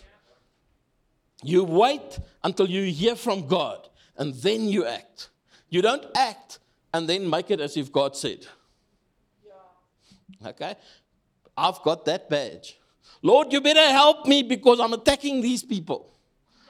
You 1.42 1.64
wait 1.64 2.18
until 2.44 2.68
you 2.68 2.92
hear 2.92 3.16
from 3.16 3.46
God 3.46 3.88
and 4.18 4.34
then 4.34 4.68
you 4.68 4.84
act. 4.84 5.30
You 5.70 5.80
don't 5.80 6.04
act 6.14 6.58
and 6.92 7.08
then 7.08 7.30
make 7.30 7.50
it 7.50 7.58
as 7.58 7.78
if 7.78 7.90
God 7.90 8.14
said. 8.14 8.46
Okay? 10.44 10.74
I've 11.56 11.80
got 11.80 12.04
that 12.04 12.28
badge. 12.28 12.78
Lord, 13.22 13.50
you 13.50 13.62
better 13.62 13.88
help 13.88 14.26
me 14.26 14.42
because 14.42 14.78
I'm 14.78 14.92
attacking 14.92 15.40
these 15.40 15.62
people. 15.62 16.12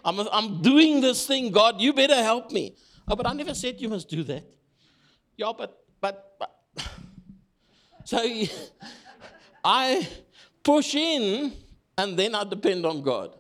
I'm, 0.05 0.21
I'm 0.31 0.62
doing 0.62 1.00
this 1.00 1.27
thing, 1.27 1.50
God, 1.50 1.81
you 1.81 1.93
better 1.93 2.23
help 2.23 2.53
me. 2.53 2.77
Oh, 3.09 3.17
but 3.17 3.27
I 3.27 3.33
never 3.33 3.53
said 3.53 3.81
you 3.81 3.89
must 3.89 4.09
do 4.09 4.23
that. 4.23 4.45
Yeah, 5.37 5.50
but, 5.59 5.77
but, 6.00 6.37
but. 6.39 6.60
So 8.04 8.19
I 9.64 10.09
push 10.62 10.95
in 10.95 11.52
and 11.99 12.19
then 12.19 12.35
I 12.35 12.45
depend 12.45 12.87
on 12.87 13.02
God 13.02 13.37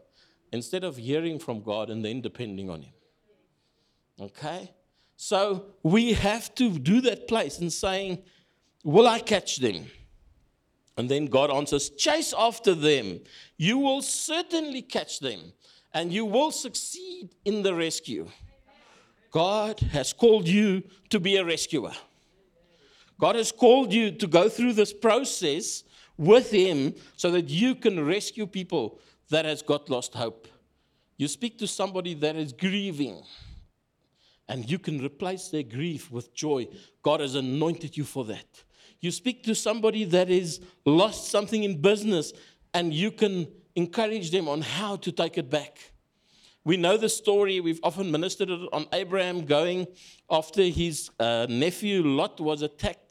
instead 0.52 0.84
of 0.84 0.96
hearing 0.96 1.38
from 1.38 1.62
God 1.62 1.90
and 1.90 2.04
then 2.04 2.20
depending 2.20 2.70
on 2.70 2.82
Him. 2.82 2.92
Okay? 4.20 4.70
So 5.16 5.66
we 5.82 6.12
have 6.14 6.54
to 6.56 6.78
do 6.78 7.00
that 7.02 7.28
place 7.28 7.58
and 7.58 7.72
saying, 7.72 8.22
Will 8.82 9.06
I 9.06 9.20
catch 9.20 9.58
them? 9.58 9.86
And 10.96 11.08
then 11.08 11.26
God 11.26 11.50
answers, 11.50 11.90
Chase 11.90 12.34
after 12.36 12.74
them. 12.74 13.20
You 13.56 13.78
will 13.78 14.02
certainly 14.02 14.82
catch 14.82 15.20
them 15.20 15.52
and 15.92 16.12
you 16.12 16.24
will 16.24 16.50
succeed 16.50 17.30
in 17.44 17.62
the 17.62 17.74
rescue. 17.74 18.28
God 19.30 19.80
has 19.92 20.12
called 20.12 20.48
you 20.48 20.82
to 21.10 21.20
be 21.20 21.36
a 21.36 21.44
rescuer. 21.44 21.92
God 23.20 23.36
has 23.36 23.52
called 23.52 23.92
you 23.92 24.10
to 24.12 24.26
go 24.26 24.48
through 24.48 24.72
this 24.72 24.94
process 24.94 25.84
with 26.16 26.50
Him 26.50 26.94
so 27.16 27.30
that 27.30 27.50
you 27.50 27.74
can 27.74 28.04
rescue 28.04 28.46
people 28.46 28.98
that 29.28 29.44
has 29.44 29.60
got 29.60 29.90
lost 29.90 30.14
hope. 30.14 30.48
You 31.18 31.28
speak 31.28 31.58
to 31.58 31.66
somebody 31.66 32.14
that 32.14 32.34
is 32.34 32.54
grieving, 32.54 33.22
and 34.48 34.68
you 34.68 34.78
can 34.78 35.04
replace 35.04 35.48
their 35.48 35.62
grief 35.62 36.10
with 36.10 36.34
joy. 36.34 36.66
God 37.02 37.20
has 37.20 37.34
anointed 37.34 37.94
you 37.94 38.04
for 38.04 38.24
that. 38.24 38.64
You 39.00 39.10
speak 39.10 39.44
to 39.44 39.54
somebody 39.54 40.04
that 40.04 40.30
is 40.30 40.60
lost 40.86 41.30
something 41.30 41.62
in 41.62 41.82
business, 41.82 42.32
and 42.72 42.92
you 42.94 43.10
can 43.10 43.46
encourage 43.76 44.30
them 44.30 44.48
on 44.48 44.62
how 44.62 44.96
to 44.96 45.12
take 45.12 45.36
it 45.36 45.50
back. 45.50 45.92
We 46.64 46.78
know 46.78 46.96
the 46.96 47.08
story, 47.08 47.60
we've 47.60 47.80
often 47.82 48.10
ministered 48.10 48.50
on 48.50 48.86
Abraham 48.92 49.44
going 49.44 49.86
after 50.30 50.62
his 50.62 51.10
uh, 51.18 51.46
nephew 51.48 52.02
Lot 52.02 52.40
was 52.40 52.62
attacked 52.62 53.09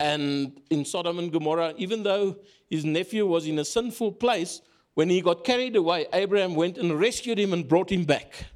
and 0.00 0.60
in 0.70 0.84
Sodom 0.84 1.18
and 1.18 1.30
Gomorrah, 1.30 1.74
even 1.76 2.02
though 2.02 2.38
his 2.70 2.84
nephew 2.86 3.26
was 3.26 3.46
in 3.46 3.58
a 3.58 3.64
sinful 3.64 4.12
place, 4.12 4.62
when 4.94 5.10
he 5.10 5.20
got 5.20 5.44
carried 5.44 5.76
away, 5.76 6.06
Abraham 6.12 6.54
went 6.54 6.78
and 6.78 6.98
rescued 6.98 7.38
him 7.38 7.52
and 7.52 7.68
brought 7.68 7.92
him 7.92 8.04
back. 8.04 8.46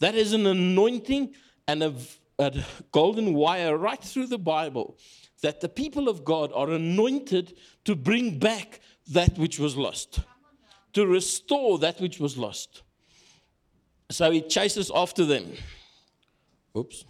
That 0.00 0.16
is 0.16 0.32
an 0.32 0.46
anointing 0.46 1.34
and 1.68 1.82
a, 1.84 1.94
a 2.40 2.64
golden 2.90 3.34
wire 3.34 3.78
right 3.78 4.02
through 4.02 4.26
the 4.26 4.38
Bible 4.38 4.98
that 5.42 5.60
the 5.60 5.68
people 5.68 6.08
of 6.08 6.24
God 6.24 6.50
are 6.52 6.70
anointed 6.70 7.56
to 7.84 7.94
bring 7.94 8.38
back 8.38 8.80
that 9.08 9.38
which 9.38 9.58
was 9.58 9.76
lost, 9.76 10.20
to 10.94 11.06
restore 11.06 11.78
that 11.78 12.00
which 12.00 12.18
was 12.18 12.36
lost. 12.36 12.82
So 14.10 14.30
he 14.32 14.42
chases 14.42 14.90
after 14.92 15.24
them. 15.24 15.52
Oops. 16.76 17.04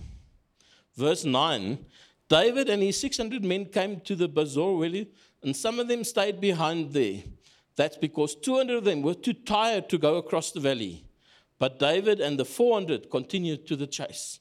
Verse 0.96 1.24
9 1.24 1.86
David 2.30 2.68
and 2.68 2.80
his 2.80 2.98
600 3.00 3.44
men 3.44 3.64
came 3.66 4.00
to 4.02 4.14
the 4.14 4.28
Besor 4.28 4.80
valley, 4.80 5.10
and 5.42 5.54
some 5.54 5.80
of 5.80 5.88
them 5.88 6.04
stayed 6.04 6.40
behind 6.40 6.92
there. 6.92 7.24
That's 7.74 7.96
because 7.96 8.36
200 8.36 8.76
of 8.76 8.84
them 8.84 9.02
were 9.02 9.14
too 9.14 9.32
tired 9.32 9.88
to 9.88 9.98
go 9.98 10.16
across 10.16 10.52
the 10.52 10.60
valley. 10.60 11.04
But 11.58 11.80
David 11.80 12.20
and 12.20 12.38
the 12.38 12.44
400 12.44 13.10
continued 13.10 13.66
to 13.66 13.74
the 13.74 13.88
chase. 13.88 14.38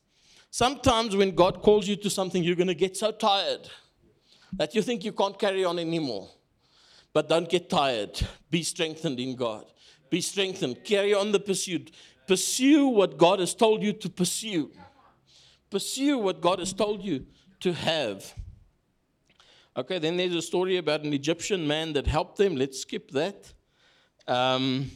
Sometimes 0.51 1.15
when 1.15 1.33
God 1.33 1.63
calls 1.63 1.87
you 1.87 1.95
to 1.95 2.11
something, 2.11 2.43
you're 2.43 2.55
going 2.55 2.67
to 2.67 2.75
get 2.75 2.95
so 2.95 3.11
tired 3.11 3.67
that 4.53 4.75
you 4.75 4.83
think 4.83 5.03
you 5.03 5.11
can't 5.11 5.37
carry 5.39 5.65
on 5.65 5.79
anymore. 5.79 6.29
But 7.11 7.27
don't 7.27 7.49
get 7.49 7.71
tired. 7.71 8.21
Be 8.51 8.61
strengthened 8.61 9.19
in 9.19 9.35
God. 9.35 9.65
Be 10.11 10.21
strengthened. 10.21 10.83
Carry 10.83 11.15
on 11.15 11.31
the 11.31 11.39
pursuit. 11.39 11.91
Pursue 12.27 12.87
what 12.87 13.17
God 13.17 13.39
has 13.39 13.55
told 13.55 13.81
you 13.81 13.93
to 13.93 14.09
pursue. 14.09 14.71
Pursue 15.71 16.19
what 16.19 16.39
God 16.39 16.59
has 16.59 16.71
told 16.71 17.03
you 17.03 17.25
to 17.61 17.73
have. 17.73 18.33
Okay, 19.75 19.99
then 19.99 20.17
there's 20.17 20.35
a 20.35 20.41
story 20.41 20.77
about 20.77 21.03
an 21.03 21.13
Egyptian 21.13 21.67
man 21.67 21.93
that 21.93 22.07
helped 22.07 22.37
them. 22.37 22.55
Let's 22.55 22.81
skip 22.81 23.11
that. 23.11 23.53
Um, 24.27 24.91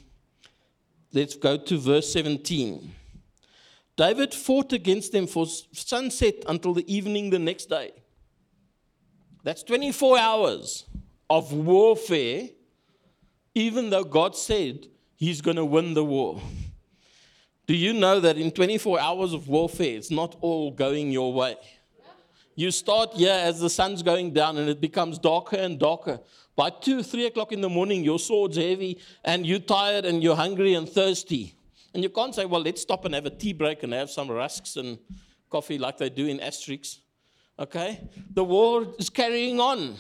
let's 1.14 1.36
go 1.36 1.58
to 1.58 1.78
verse 1.78 2.12
17. 2.12 2.94
David 3.96 4.34
fought 4.34 4.74
against 4.74 5.12
them 5.12 5.28
for 5.28 5.46
sunset 5.46 6.36
until 6.48 6.74
the 6.74 6.94
evening 6.94 7.30
the 7.30 7.40
next 7.40 7.70
day. 7.70 7.92
That's 9.44 9.62
24 9.64 10.18
hours 10.18 10.86
of 11.30 11.52
warfare, 11.54 12.50
even 13.54 13.90
though 13.90 14.04
God 14.04 14.36
said 14.36 14.88
he's 15.16 15.42
going 15.42 15.58
to 15.58 15.66
win 15.66 15.94
the 15.94 16.04
war. 16.04 16.42
Do 17.68 17.76
you 17.76 17.94
know 17.94 18.20
that 18.20 18.38
in 18.38 18.52
24 18.52 19.00
hours 19.00 19.34
of 19.34 19.48
warfare, 19.48 19.96
it's 19.96 20.12
not 20.12 20.36
all 20.42 20.72
going 20.72 21.12
your 21.12 21.34
way? 21.34 21.56
You 22.56 22.72
start 22.72 23.14
here 23.14 23.32
as 23.32 23.60
the 23.60 23.70
sun's 23.70 24.04
going 24.04 24.34
down 24.34 24.58
and 24.58 24.70
it 24.70 24.80
becomes 24.80 25.18
darker 25.18 25.58
and 25.58 25.80
darker. 25.80 26.20
By 26.56 26.70
two, 26.70 27.02
three 27.02 27.26
o'clock 27.26 27.52
in 27.52 27.62
the 27.62 27.70
morning, 27.70 28.04
your 28.04 28.20
sword's 28.20 28.58
heavy 28.58 29.00
and 29.24 29.46
you're 29.46 29.60
tired 29.60 30.06
and 30.06 30.22
you're 30.22 30.36
hungry 30.36 30.76
and 30.76 30.88
thirsty. 30.88 31.56
And 31.94 32.04
you 32.04 32.10
can't 32.10 32.34
say, 32.34 32.46
well, 32.46 32.62
let's 32.62 32.82
stop 32.82 33.06
and 33.06 33.16
have 33.16 33.26
a 33.26 33.32
tea 33.32 33.54
break 33.54 33.84
and 33.84 33.94
have 33.94 34.10
some 34.10 34.30
rusks 34.30 34.76
and 34.76 34.98
coffee 35.50 35.78
like 35.78 35.98
they 35.98 36.10
do 36.10 36.28
in 36.28 36.40
Asterix. 36.40 37.00
Okay? 37.58 38.08
The 38.34 38.44
war 38.44 38.88
is 38.98 39.10
carrying 39.10 39.60
on. 39.60 39.96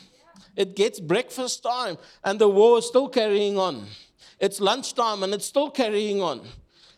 It 0.55 0.75
gets 0.75 0.99
breakfast 0.99 1.63
time, 1.63 1.97
and 2.23 2.39
the 2.39 2.47
war 2.47 2.79
is 2.79 2.87
still 2.87 3.09
carrying 3.09 3.57
on. 3.57 3.85
It's 4.39 4.59
lunchtime, 4.59 5.23
and 5.23 5.33
it's 5.33 5.45
still 5.45 5.69
carrying 5.71 6.21
on. 6.21 6.41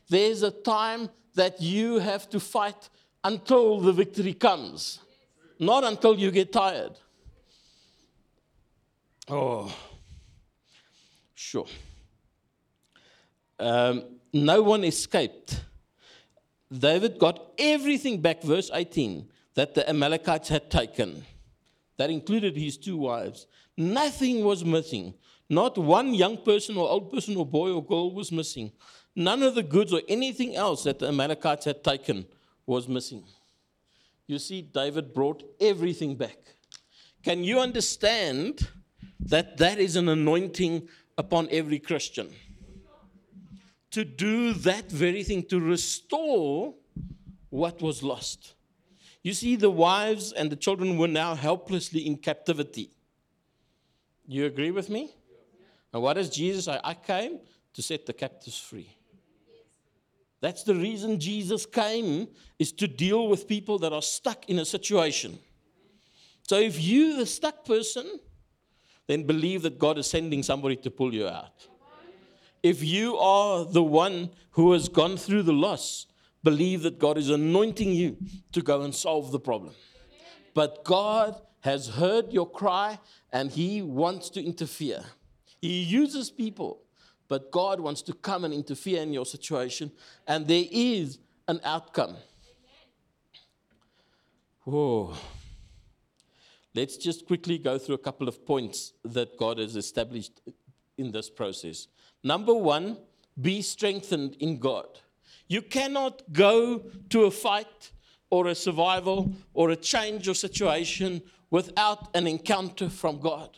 There's 0.10 0.44
a 0.44 0.52
time 0.52 1.10
that 1.36 1.62
you 1.62 2.00
have 2.00 2.30
to 2.30 2.40
fight 2.40 2.90
until 3.24 3.80
the 3.80 3.92
victory 3.92 4.34
comes, 4.34 5.00
not 5.60 5.84
until 5.84 6.18
you 6.18 6.32
get 6.32 6.52
tired. 6.52 6.94
Oh, 9.28 9.76
sure. 11.34 11.68
Um, 13.60 14.04
no 14.34 14.62
one 14.62 14.84
escaped. 14.84 15.62
David 16.72 17.18
got 17.20 17.54
everything 17.58 18.22
back, 18.22 18.44
verse 18.44 18.70
18 18.74 19.30
that 19.56 19.74
the 19.74 19.90
Amalekites 19.90 20.50
had 20.50 20.70
taken. 20.70 21.26
That 21.98 22.10
included 22.10 22.58
his 22.58 22.78
two 22.78 22.98
wives. 22.98 23.48
Nothing 23.78 24.44
was 24.44 24.64
missing. 24.64 25.14
Not 25.50 25.78
one 25.78 26.14
young 26.14 26.38
person 26.38 26.76
or 26.78 26.90
old 26.90 27.12
person 27.12 27.38
or 27.38 27.46
boy 27.46 27.72
or 27.72 27.84
girl 27.84 28.14
was 28.14 28.32
missing. 28.32 28.72
None 29.16 29.44
of 29.44 29.56
the 29.56 29.64
goods 29.64 29.94
or 29.94 30.02
anything 30.10 30.56
else 30.56 30.84
that 30.84 31.00
the 31.00 31.08
Amalekites 31.08 31.66
had 31.66 31.84
taken 31.84 32.26
was 32.66 32.88
missing. 32.88 33.24
You 34.28 34.40
see, 34.40 34.62
David 34.62 35.14
brought 35.14 35.44
everything 35.60 36.16
back. 36.16 36.38
Can 37.24 37.44
you 37.44 37.60
understand 37.60 38.68
that 39.20 39.58
that 39.58 39.80
is 39.80 39.96
an 39.96 40.10
anointing 40.10 40.88
upon 41.18 41.48
every 41.52 41.80
Christian? 41.80 42.30
To 43.92 44.04
do 44.04 44.54
that 44.54 44.92
very 44.92 45.24
thing, 45.24 45.44
to 45.44 45.60
restore 45.60 46.74
what 47.50 47.82
was 47.82 48.04
lost. 48.04 48.56
You 49.24 49.34
see, 49.34 49.56
the 49.56 49.70
wives 49.70 50.34
and 50.34 50.52
the 50.52 50.56
children 50.56 50.98
were 50.98 51.08
now 51.08 51.34
helplessly 51.34 52.06
in 52.06 52.18
captivity. 52.18 52.92
You 54.28 54.46
agree 54.46 54.72
with 54.72 54.90
me? 54.90 55.16
And 55.94 56.04
what 56.04 56.14
does 56.14 56.30
Jesus 56.30 56.66
say? 56.66 56.80
I 56.84 56.94
came 56.94 57.40
to 57.74 57.82
set 57.82 58.06
the 58.06 58.14
captives 58.14 58.60
free. 58.60 58.95
That's 60.46 60.62
the 60.62 60.76
reason 60.76 61.20
Jesus 61.20 61.66
came 61.66 62.28
is 62.60 62.72
to 62.74 62.88
deal 62.88 63.30
with 63.30 63.48
people 63.48 63.80
that 63.80 63.92
are 63.92 64.02
stuck 64.04 64.48
in 64.48 64.60
a 64.60 64.66
situation. 64.66 65.40
So 66.44 66.60
if 66.60 66.80
you 66.80 67.18
the 67.18 67.26
stuck 67.26 67.66
person, 67.66 68.20
then 69.08 69.24
believe 69.24 69.64
that 69.64 69.80
God 69.80 69.98
is 69.98 70.06
sending 70.06 70.44
somebody 70.44 70.76
to 70.76 70.92
pull 70.92 71.16
you 71.16 71.28
out. 71.28 71.68
If 72.62 72.84
you 72.84 73.18
are 73.18 73.66
the 73.66 73.82
one 73.82 74.30
who 74.52 74.74
has 74.74 74.88
gone 74.88 75.18
through 75.18 75.42
the 75.42 75.52
loss, 75.52 76.06
believe 76.44 76.84
that 76.84 77.00
God 77.00 77.18
is 77.18 77.32
anointing 77.32 77.90
you 77.90 78.16
to 78.52 78.62
go 78.62 78.84
and 78.84 78.94
solve 78.94 79.32
the 79.32 79.40
problem. 79.40 79.74
But 80.54 80.84
God 80.84 81.42
has 81.62 81.88
heard 81.88 82.32
your 82.32 82.48
cry 82.48 83.00
and 83.34 83.50
He 83.50 83.82
wants 83.82 84.30
to 84.30 84.46
interfere. 84.46 85.04
He 85.60 85.82
uses 85.82 86.30
people 86.30 86.85
but 87.28 87.52
God 87.52 87.80
wants 87.80 88.02
to 88.04 88.14
come 88.14 88.46
and 88.46 88.54
interfere 88.54 89.02
in 89.02 89.14
your 89.14 89.26
situation, 89.26 89.92
and 90.28 90.48
there 90.48 90.66
is 90.72 91.20
an 91.48 91.60
outcome. 91.64 92.16
Whoa. 94.64 95.16
Let's 96.74 96.98
just 96.98 97.26
quickly 97.26 97.58
go 97.58 97.78
through 97.78 97.96
a 97.96 98.00
couple 98.00 98.28
of 98.28 98.46
points 98.46 98.94
that 99.04 99.38
God 99.38 99.60
has 99.60 99.76
established 99.76 100.42
in 100.98 101.12
this 101.12 101.30
process. 101.30 101.88
Number 102.24 102.54
one, 102.54 102.98
be 103.40 103.62
strengthened 103.62 104.36
in 104.40 104.60
God. 104.60 104.88
You 105.48 105.62
cannot 105.62 106.24
go 106.34 106.80
to 107.10 107.26
a 107.26 107.32
fight 107.32 107.92
or 108.30 108.48
a 108.48 108.56
survival 108.56 109.34
or 109.54 109.70
a 109.70 109.76
change 109.76 110.28
of 110.28 110.38
situation 110.38 111.22
without 111.50 112.16
an 112.16 112.28
encounter 112.28 112.90
from 112.90 113.20
God. 113.20 113.58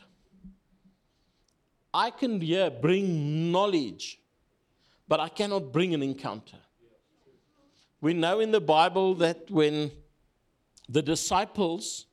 I 1.98 2.12
can 2.12 2.39
yeah, 2.42 2.70
bring 2.70 3.51
knowledge, 3.51 4.20
but 5.08 5.20
I 5.20 5.30
cannot 5.30 5.72
bring 5.72 5.96
an 5.96 6.04
encounter. 6.04 6.58
We 8.01 8.13
know 8.13 8.39
in 8.39 8.51
the 8.51 8.62
Bible 8.62 9.16
that 9.16 9.50
when 9.50 9.89
the 10.88 11.01
disciples, 11.01 12.06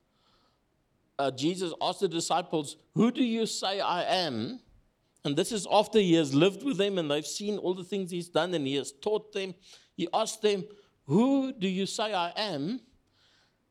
uh, 1.19 1.31
Jesus 1.33 1.75
asked 1.83 2.01
the 2.01 2.09
disciples, 2.09 2.77
Who 2.95 3.11
do 3.11 3.23
you 3.23 3.45
say 3.45 3.81
I 3.81 4.05
am? 4.05 4.61
And 5.23 5.37
this 5.37 5.53
is 5.53 5.67
after 5.71 5.99
he 5.99 6.15
has 6.15 6.35
lived 6.35 6.63
with 6.63 6.79
them 6.79 6.97
and 6.97 7.11
they've 7.11 7.27
seen 7.27 7.59
all 7.59 7.75
the 7.75 7.85
things 7.85 8.11
he's 8.11 8.31
done 8.31 8.55
and 8.55 8.67
he 8.67 8.77
has 8.77 8.91
taught 8.91 9.35
them. 9.35 9.55
He 9.99 10.09
asked 10.15 10.41
them, 10.41 10.65
Who 11.05 11.53
do 11.53 11.69
you 11.69 11.85
say 11.85 12.15
I 12.15 12.33
am? 12.37 12.81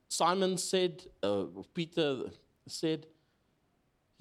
Simon 0.09 0.59
said, 0.59 1.03
uh, 1.23 1.45
Peter 1.73 2.25
said, 2.67 3.07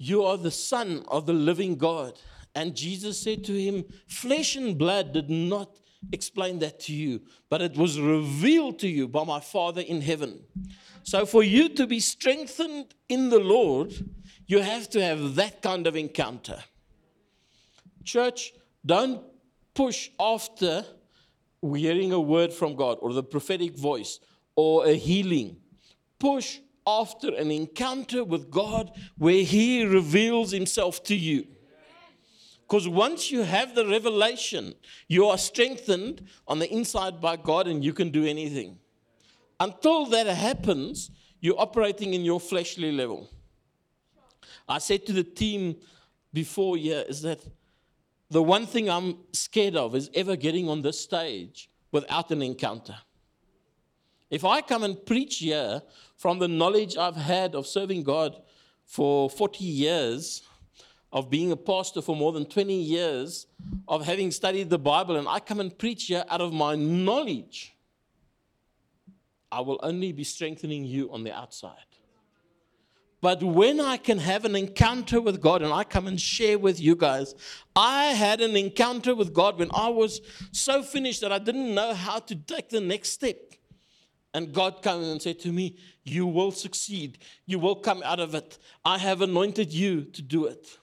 you 0.03 0.23
are 0.25 0.37
the 0.37 0.51
Son 0.51 1.03
of 1.07 1.25
the 1.25 1.33
living 1.33 1.75
God. 1.75 2.19
And 2.55 2.75
Jesus 2.75 3.17
said 3.17 3.43
to 3.45 3.53
him, 3.53 3.85
Flesh 4.07 4.55
and 4.55 4.77
blood 4.77 5.13
did 5.13 5.29
not 5.29 5.79
explain 6.11 6.59
that 6.59 6.79
to 6.81 6.93
you, 6.93 7.21
but 7.49 7.61
it 7.61 7.77
was 7.77 7.99
revealed 7.99 8.79
to 8.79 8.87
you 8.87 9.07
by 9.07 9.23
my 9.23 9.39
Father 9.39 9.81
in 9.81 10.01
heaven. 10.01 10.43
So, 11.03 11.25
for 11.25 11.41
you 11.41 11.69
to 11.69 11.87
be 11.87 11.99
strengthened 11.99 12.93
in 13.07 13.29
the 13.29 13.39
Lord, 13.39 13.93
you 14.45 14.59
have 14.59 14.89
to 14.89 15.01
have 15.01 15.35
that 15.35 15.61
kind 15.61 15.87
of 15.87 15.95
encounter. 15.95 16.61
Church, 18.03 18.53
don't 18.85 19.21
push 19.73 20.09
after 20.19 20.85
hearing 21.61 22.11
a 22.11 22.19
word 22.19 22.51
from 22.51 22.75
God 22.75 22.97
or 23.01 23.13
the 23.13 23.23
prophetic 23.23 23.77
voice 23.77 24.19
or 24.55 24.85
a 24.85 24.93
healing. 24.93 25.57
Push 26.19 26.59
after 26.85 27.33
an 27.35 27.51
encounter 27.51 28.23
with 28.23 28.51
God 28.51 28.91
where 29.17 29.43
He 29.43 29.85
reveals 29.85 30.51
Himself 30.51 31.03
to 31.05 31.15
you. 31.15 31.47
Because 32.61 32.87
once 32.87 33.29
you 33.29 33.43
have 33.43 33.75
the 33.75 33.85
revelation, 33.85 34.73
you 35.07 35.27
are 35.27 35.37
strengthened 35.37 36.27
on 36.47 36.59
the 36.59 36.71
inside 36.71 37.21
by 37.21 37.35
God 37.35 37.67
and 37.67 37.83
you 37.83 37.93
can 37.93 38.09
do 38.09 38.25
anything. 38.25 38.79
Until 39.59 40.05
that 40.07 40.27
happens, 40.27 41.11
you're 41.39 41.59
operating 41.59 42.13
in 42.13 42.25
your 42.25 42.39
fleshly 42.39 42.91
level. 42.91 43.29
I 44.67 44.79
said 44.79 45.05
to 45.07 45.13
the 45.13 45.23
team 45.23 45.75
before 46.33 46.77
is 46.77 47.21
that 47.21 47.41
the 48.29 48.41
one 48.41 48.65
thing 48.65 48.89
I'm 48.89 49.17
scared 49.33 49.75
of 49.75 49.93
is 49.93 50.09
ever 50.15 50.35
getting 50.35 50.67
on 50.67 50.81
this 50.81 50.99
stage 50.99 51.69
without 51.91 52.31
an 52.31 52.41
encounter. 52.41 52.95
If 54.33 54.43
I 54.43 54.61
come 54.61 54.81
and 54.81 55.05
preach 55.05 55.37
here 55.37 55.83
from 56.17 56.39
the 56.39 56.47
knowledge 56.47 56.97
I've 56.97 57.15
had 57.15 57.53
of 57.53 57.67
serving 57.67 58.01
God 58.01 58.41
for 58.83 59.29
40 59.29 59.63
years, 59.63 60.41
of 61.11 61.29
being 61.29 61.51
a 61.51 61.55
pastor 61.55 62.01
for 62.01 62.15
more 62.15 62.31
than 62.31 62.45
20 62.47 62.73
years, 62.73 63.45
of 63.87 64.03
having 64.03 64.31
studied 64.31 64.71
the 64.71 64.79
Bible, 64.79 65.17
and 65.17 65.27
I 65.27 65.39
come 65.39 65.59
and 65.59 65.77
preach 65.77 66.05
here 66.05 66.25
out 66.29 66.41
of 66.41 66.51
my 66.51 66.73
knowledge, 66.73 67.75
I 69.51 69.61
will 69.61 69.79
only 69.83 70.11
be 70.11 70.23
strengthening 70.23 70.83
you 70.83 71.13
on 71.13 71.23
the 71.23 71.31
outside. 71.31 71.85
But 73.21 73.43
when 73.43 73.79
I 73.79 73.97
can 73.97 74.17
have 74.17 74.45
an 74.45 74.55
encounter 74.55 75.21
with 75.21 75.41
God 75.41 75.61
and 75.61 75.71
I 75.71 75.83
come 75.83 76.07
and 76.07 76.19
share 76.19 76.57
with 76.57 76.79
you 76.79 76.95
guys, 76.95 77.35
I 77.75 78.05
had 78.05 78.41
an 78.41 78.57
encounter 78.57 79.13
with 79.13 79.31
God 79.31 79.59
when 79.59 79.69
I 79.75 79.89
was 79.89 80.21
so 80.51 80.81
finished 80.81 81.21
that 81.21 81.31
I 81.31 81.37
didn't 81.37 81.75
know 81.75 81.93
how 81.93 82.17
to 82.17 82.35
take 82.35 82.69
the 82.69 82.81
next 82.81 83.09
step. 83.09 83.52
And 84.33 84.51
God 84.51 84.81
came 84.81 85.03
and 85.03 85.21
said 85.21 85.39
to 85.41 85.51
me, 85.51 85.77
You 86.03 86.25
will 86.25 86.51
succeed. 86.51 87.19
You 87.45 87.59
will 87.59 87.75
come 87.75 88.01
out 88.03 88.19
of 88.19 88.33
it. 88.33 88.57
I 88.83 88.97
have 88.97 89.21
anointed 89.21 89.71
you 89.71 90.05
to 90.05 90.21
do 90.21 90.45
it. 90.45 90.77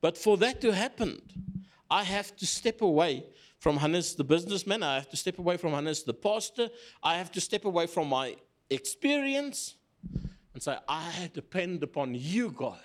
But 0.00 0.18
for 0.18 0.36
that 0.38 0.60
to 0.62 0.72
happen, 0.72 1.20
I 1.90 2.02
have 2.04 2.34
to 2.36 2.46
step 2.46 2.82
away 2.82 3.24
from 3.58 3.76
Hannes 3.76 4.14
the 4.14 4.24
businessman. 4.24 4.82
I 4.82 4.94
have 4.94 5.10
to 5.10 5.16
step 5.16 5.38
away 5.38 5.56
from 5.56 5.72
Hannes 5.72 6.02
the 6.02 6.14
pastor. 6.14 6.68
I 7.02 7.16
have 7.16 7.30
to 7.32 7.40
step 7.40 7.64
away 7.64 7.86
from 7.86 8.08
my 8.08 8.36
experience 8.70 9.74
and 10.54 10.62
say, 10.62 10.76
I 10.88 11.30
depend 11.32 11.82
upon 11.82 12.14
you, 12.14 12.50
God. 12.50 12.80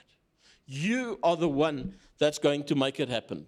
You 0.68 1.20
are 1.24 1.38
the 1.38 1.50
one 1.50 1.96
that's 2.18 2.40
going 2.40 2.64
to 2.66 2.76
make 2.76 3.00
it 3.00 3.10
happen. 3.10 3.48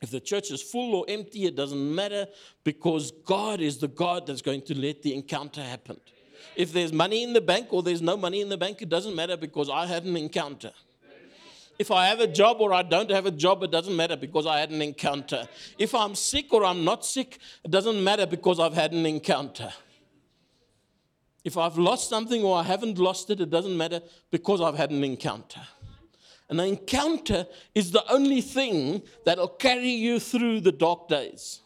If 0.00 0.10
the 0.10 0.20
church 0.20 0.50
is 0.50 0.62
full 0.62 0.94
or 0.94 1.04
empty, 1.08 1.46
it 1.46 1.56
doesn't 1.56 1.94
matter 1.94 2.26
because 2.62 3.10
God 3.24 3.60
is 3.60 3.78
the 3.78 3.88
God 3.88 4.26
that's 4.26 4.42
going 4.42 4.62
to 4.62 4.78
let 4.78 5.02
the 5.02 5.14
encounter 5.14 5.62
happen. 5.62 6.00
If 6.54 6.72
there's 6.72 6.92
money 6.92 7.24
in 7.24 7.32
the 7.32 7.40
bank 7.40 7.68
or 7.70 7.82
there's 7.82 8.02
no 8.02 8.16
money 8.16 8.40
in 8.40 8.48
the 8.48 8.56
bank, 8.56 8.80
it 8.80 8.88
doesn't 8.88 9.14
matter 9.14 9.36
because 9.36 9.68
I 9.68 9.86
had 9.86 10.04
an 10.04 10.16
encounter. 10.16 10.72
If 11.78 11.92
I 11.92 12.06
have 12.06 12.18
a 12.18 12.26
job 12.26 12.60
or 12.60 12.72
I 12.72 12.82
don't 12.82 13.10
have 13.10 13.26
a 13.26 13.30
job, 13.30 13.62
it 13.62 13.70
doesn't 13.70 13.94
matter 13.94 14.16
because 14.16 14.46
I 14.46 14.58
had 14.58 14.70
an 14.70 14.82
encounter. 14.82 15.48
If 15.78 15.94
I'm 15.94 16.14
sick 16.16 16.52
or 16.52 16.64
I'm 16.64 16.84
not 16.84 17.04
sick, 17.04 17.38
it 17.64 17.70
doesn't 17.70 18.02
matter 18.02 18.26
because 18.26 18.58
I've 18.58 18.74
had 18.74 18.92
an 18.92 19.06
encounter. 19.06 19.72
If 21.44 21.56
I've 21.56 21.78
lost 21.78 22.08
something 22.08 22.42
or 22.42 22.58
I 22.58 22.64
haven't 22.64 22.98
lost 22.98 23.30
it, 23.30 23.40
it 23.40 23.50
doesn't 23.50 23.76
matter 23.76 24.00
because 24.30 24.60
I've 24.60 24.76
had 24.76 24.90
an 24.90 25.04
encounter. 25.04 25.60
An 26.50 26.60
encounter 26.60 27.46
is 27.74 27.90
the 27.90 28.10
only 28.10 28.40
thing 28.40 29.02
that'll 29.24 29.48
carry 29.48 29.90
you 29.90 30.18
through 30.18 30.60
the 30.60 30.72
dark 30.72 31.08
days. 31.08 31.60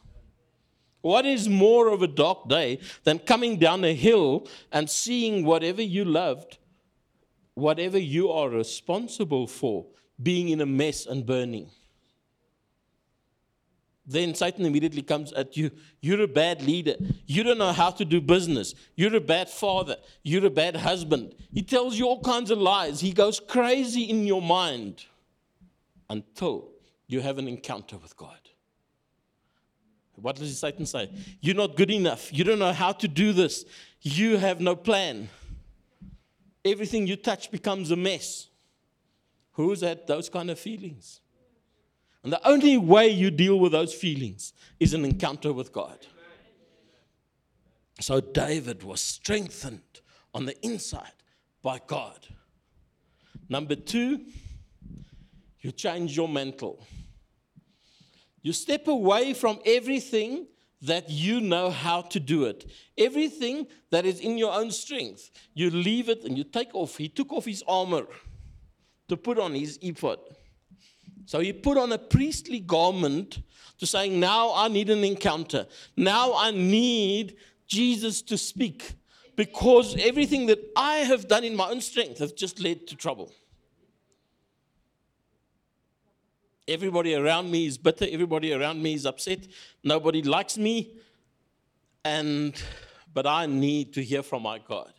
What 1.03 1.27
is 1.27 1.49
more 1.49 1.89
of 1.89 2.03
a 2.03 2.09
dark 2.09 2.49
day 2.49 2.81
than 3.05 3.19
coming 3.19 3.59
down 3.59 3.85
a 3.85 3.95
hill 3.95 4.49
and 4.71 4.89
seeing 4.89 5.45
whatever 5.45 5.83
you 5.83 6.05
loved, 6.05 6.59
whatever 7.55 7.99
you 7.99 8.31
are 8.31 8.49
responsible 8.49 9.47
for, 9.47 9.87
being 10.23 10.49
in 10.49 10.61
a 10.61 10.67
mess 10.67 11.07
and 11.07 11.27
burning? 11.27 11.71
Then 14.05 14.35
Satan 14.35 14.67
immediately 14.67 15.03
comes 15.03 15.33
at 15.33 15.57
you. 15.57 15.71
You're 16.01 16.23
a 16.23 16.29
bad 16.29 16.63
leader. 16.63 16.97
You 17.27 17.45
don't 17.45 17.59
know 17.59 17.73
how 17.73 17.91
to 17.91 18.05
do 18.05 18.21
business. 18.21 18.75
You're 18.97 19.15
a 19.15 19.21
bad 19.21 19.49
father. 19.49 19.97
You're 20.23 20.47
a 20.47 20.51
bad 20.51 20.77
husband. 20.77 21.35
He 21.53 21.63
tells 21.63 21.97
you 21.97 22.07
all 22.07 22.21
kinds 22.21 22.51
of 22.51 22.59
lies. 22.59 23.01
He 23.01 23.13
goes 23.13 23.39
crazy 23.39 24.03
in 24.03 24.27
your 24.27 24.43
mind 24.43 25.05
until 26.11 26.71
you 27.07 27.21
have 27.21 27.39
an 27.39 27.47
encounter 27.47 27.97
with 27.97 28.17
God. 28.17 28.39
What 30.17 30.37
does 30.37 30.59
Satan 30.59 30.87
say? 30.87 31.11
You're 31.41 31.57
not 31.57 31.77
good 31.77 31.91
enough. 31.91 32.33
You 32.33 32.45
don't 32.45 32.59
know 32.59 32.73
how 32.73 32.93
to 32.93 33.09
do 33.09 33.33
this. 33.33 33.65
You 34.03 34.37
have 34.37 34.61
no 34.61 34.77
plan. 34.77 35.29
Everything 36.65 37.07
you 37.07 37.17
touch 37.17 37.51
becomes 37.51 37.91
a 37.91 37.97
mess. 37.97 38.49
Who's 39.53 39.81
had 39.81 40.07
those 40.07 40.29
kind 40.29 40.51
of 40.51 40.59
feelings? 40.59 41.21
And 42.23 42.33
the 42.33 42.47
only 42.47 42.77
way 42.79 43.09
you 43.09 43.31
deal 43.31 43.59
with 43.59 43.73
those 43.73 43.93
feelings 43.93 44.53
is 44.79 44.95
an 44.95 45.05
encounter 45.05 45.53
with 45.53 45.73
God. 45.73 46.07
So 48.01 48.21
David 48.21 48.83
was 48.83 49.01
strengthened 49.01 50.01
on 50.35 50.47
the 50.47 50.59
inside 50.65 51.13
by 51.63 51.81
God. 51.87 52.27
Number 53.49 53.75
two, 53.75 54.25
you 55.61 55.73
change 55.73 56.17
your 56.17 56.29
mantle. 56.29 56.87
You 58.41 58.53
step 58.53 58.89
away 58.89 59.35
from 59.35 59.61
everything 59.65 60.47
that 60.83 61.09
you 61.09 61.41
know 61.41 61.71
how 61.71 62.03
to 62.03 62.19
do 62.19 62.45
it. 62.45 62.69
Everything 62.99 63.69
that 63.91 64.05
is 64.05 64.19
in 64.19 64.37
your 64.37 64.53
own 64.53 64.73
strength, 64.73 65.31
you 65.55 65.71
leave 65.71 66.09
it 66.09 66.25
and 66.25 66.37
you 66.37 66.43
take 66.43 66.75
off. 66.75 66.97
He 66.97 67.09
took 67.09 67.33
off 67.33 67.45
his 67.45 67.63
armor 67.69 68.07
to 69.09 69.17
put 69.17 69.39
on 69.39 69.55
his 69.55 69.79
ephod. 69.81 70.19
So 71.27 71.41
he 71.41 71.53
put 71.53 71.79
on 71.79 71.93
a 71.93 71.99
priestly 71.99 72.61
garment 72.61 73.43
to 73.79 73.87
saying, 73.87 74.19
Now 74.19 74.53
I 74.55 74.69
need 74.69 74.91
an 74.91 75.05
encounter. 75.05 75.67
Now 75.97 76.35
I 76.37 76.51
need 76.51 77.37
Jesus 77.67 78.23
to 78.23 78.37
speak 78.37 78.95
because 79.37 79.97
everything 79.99 80.47
that 80.47 80.61
I 80.77 80.97
have 80.99 81.29
done 81.29 81.45
in 81.45 81.57
my 81.57 81.71
own 81.71 81.81
strength 81.81 82.19
has 82.19 82.33
just 82.33 82.61
led 82.61 82.87
to 82.89 82.97
trouble. 82.97 83.33
Everybody 86.69 87.15
around 87.15 87.51
me 87.51 87.67
is 87.67 87.77
bitter. 87.77 88.07
Everybody 88.09 88.53
around 88.53 88.83
me 88.83 88.95
is 88.95 89.05
upset. 89.05 89.49
Nobody 89.83 90.23
likes 90.23 90.57
me. 90.57 90.95
And, 92.05 92.61
but 93.13 93.27
I 93.27 93.47
need 93.47 93.95
to 93.95 94.03
hear 94.03 94.23
from 94.23 94.43
my 94.43 94.59
God. 94.59 94.93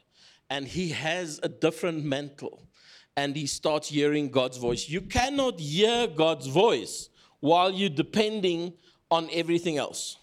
And 0.49 0.67
He 0.67 0.89
has 0.89 1.39
a 1.41 1.49
different 1.49 2.03
mantle. 2.03 2.67
And 3.15 3.35
He 3.35 3.45
starts 3.45 3.89
hearing 3.89 4.29
God's 4.29 4.57
voice. 4.57 4.89
You 4.89 5.01
cannot 5.01 5.59
hear 5.59 6.07
God's 6.07 6.47
voice 6.47 7.09
while 7.39 7.71
you're 7.71 7.89
depending 7.89 8.73
on 9.11 9.29
everything 9.31 9.77
else. 9.77 10.17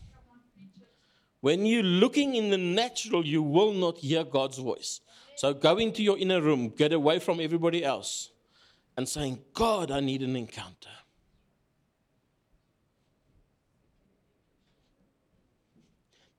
When 1.41 1.65
you're 1.65 1.83
looking 1.83 2.35
in 2.35 2.51
the 2.51 2.59
natural, 2.59 3.25
you 3.25 3.43
will 3.43 3.73
not 3.73 3.99
hear 3.99 4.25
God's 4.25 4.59
voice. 4.59 5.01
So 5.37 5.55
go 5.55 5.79
into 5.79 6.03
your 6.03 6.19
inner 6.19 6.41
room, 6.41 6.69
get 6.69 6.93
away 6.93 7.19
from 7.19 7.41
everybody 7.41 7.83
else, 7.83 8.31
and 8.97 9.09
saying, 9.09 9.39
God, 9.55 9.91
I 9.91 10.01
need 10.01 10.23
an 10.23 10.37
encounter. 10.37 10.91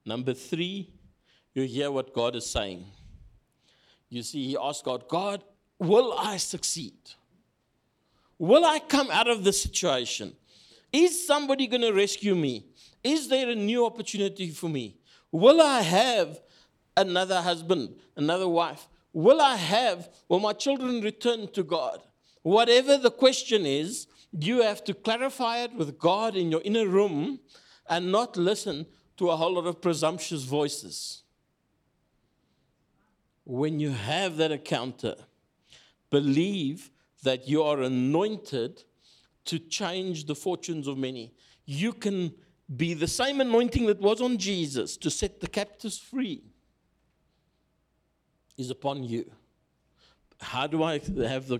Number 0.05 0.33
three, 0.33 0.89
you 1.53 1.63
hear 1.63 1.91
what 1.91 2.13
God 2.13 2.35
is 2.35 2.45
saying. 2.45 2.85
You 4.09 4.23
see, 4.23 4.47
he 4.47 4.57
asked 4.61 4.83
God, 4.83 5.07
God, 5.07 5.43
will 5.81 6.13
I 6.15 6.37
succeed? 6.37 6.93
Will 8.37 8.63
I 8.63 8.77
come 8.77 9.09
out 9.09 9.27
of 9.27 9.43
this 9.43 9.61
situation? 9.61 10.33
Is 10.93 11.25
somebody 11.25 11.65
going 11.65 11.81
to 11.81 11.91
rescue 11.91 12.35
me? 12.35 12.67
Is 13.03 13.27
there 13.27 13.49
a 13.49 13.55
new 13.55 13.85
opportunity 13.85 14.51
for 14.51 14.69
me? 14.69 14.97
Will 15.31 15.59
I 15.59 15.81
have 15.81 16.39
another 16.95 17.41
husband, 17.41 17.95
another 18.15 18.47
wife? 18.47 18.87
Will 19.11 19.41
I 19.41 19.55
have, 19.55 20.07
will 20.29 20.39
my 20.39 20.53
children 20.53 21.01
return 21.01 21.47
to 21.53 21.63
God? 21.63 21.99
Whatever 22.43 22.97
the 22.97 23.11
question 23.11 23.65
is, 23.65 24.05
you 24.31 24.61
have 24.61 24.83
to 24.83 24.93
clarify 24.93 25.63
it 25.63 25.73
with 25.73 25.97
God 25.97 26.35
in 26.35 26.51
your 26.51 26.61
inner 26.63 26.87
room 26.87 27.39
and 27.89 28.11
not 28.11 28.37
listen 28.37 28.85
to 29.17 29.31
a 29.31 29.35
whole 29.35 29.53
lot 29.53 29.65
of 29.65 29.81
presumptuous 29.81 30.43
voices. 30.43 31.23
When 33.45 33.79
you 33.79 33.89
have 33.89 34.37
that 34.37 34.51
encounter, 34.51 35.15
believe 36.11 36.91
that 37.23 37.47
you 37.47 37.63
are 37.63 37.81
anointed 37.81 38.83
to 39.45 39.57
change 39.57 40.25
the 40.25 40.35
fortunes 40.35 40.87
of 40.87 40.97
many. 40.97 41.33
You 41.65 41.93
can 41.93 42.33
be 42.75 42.93
the 42.93 43.07
same 43.07 43.41
anointing 43.41 43.87
that 43.87 43.99
was 43.99 44.21
on 44.21 44.37
Jesus 44.37 44.95
to 44.97 45.09
set 45.09 45.39
the 45.39 45.47
captives 45.47 45.97
free 45.97 46.43
is 48.57 48.69
upon 48.69 49.03
you. 49.03 49.31
How 50.39 50.67
do 50.67 50.83
I 50.83 50.99
have 51.27 51.47
the, 51.47 51.59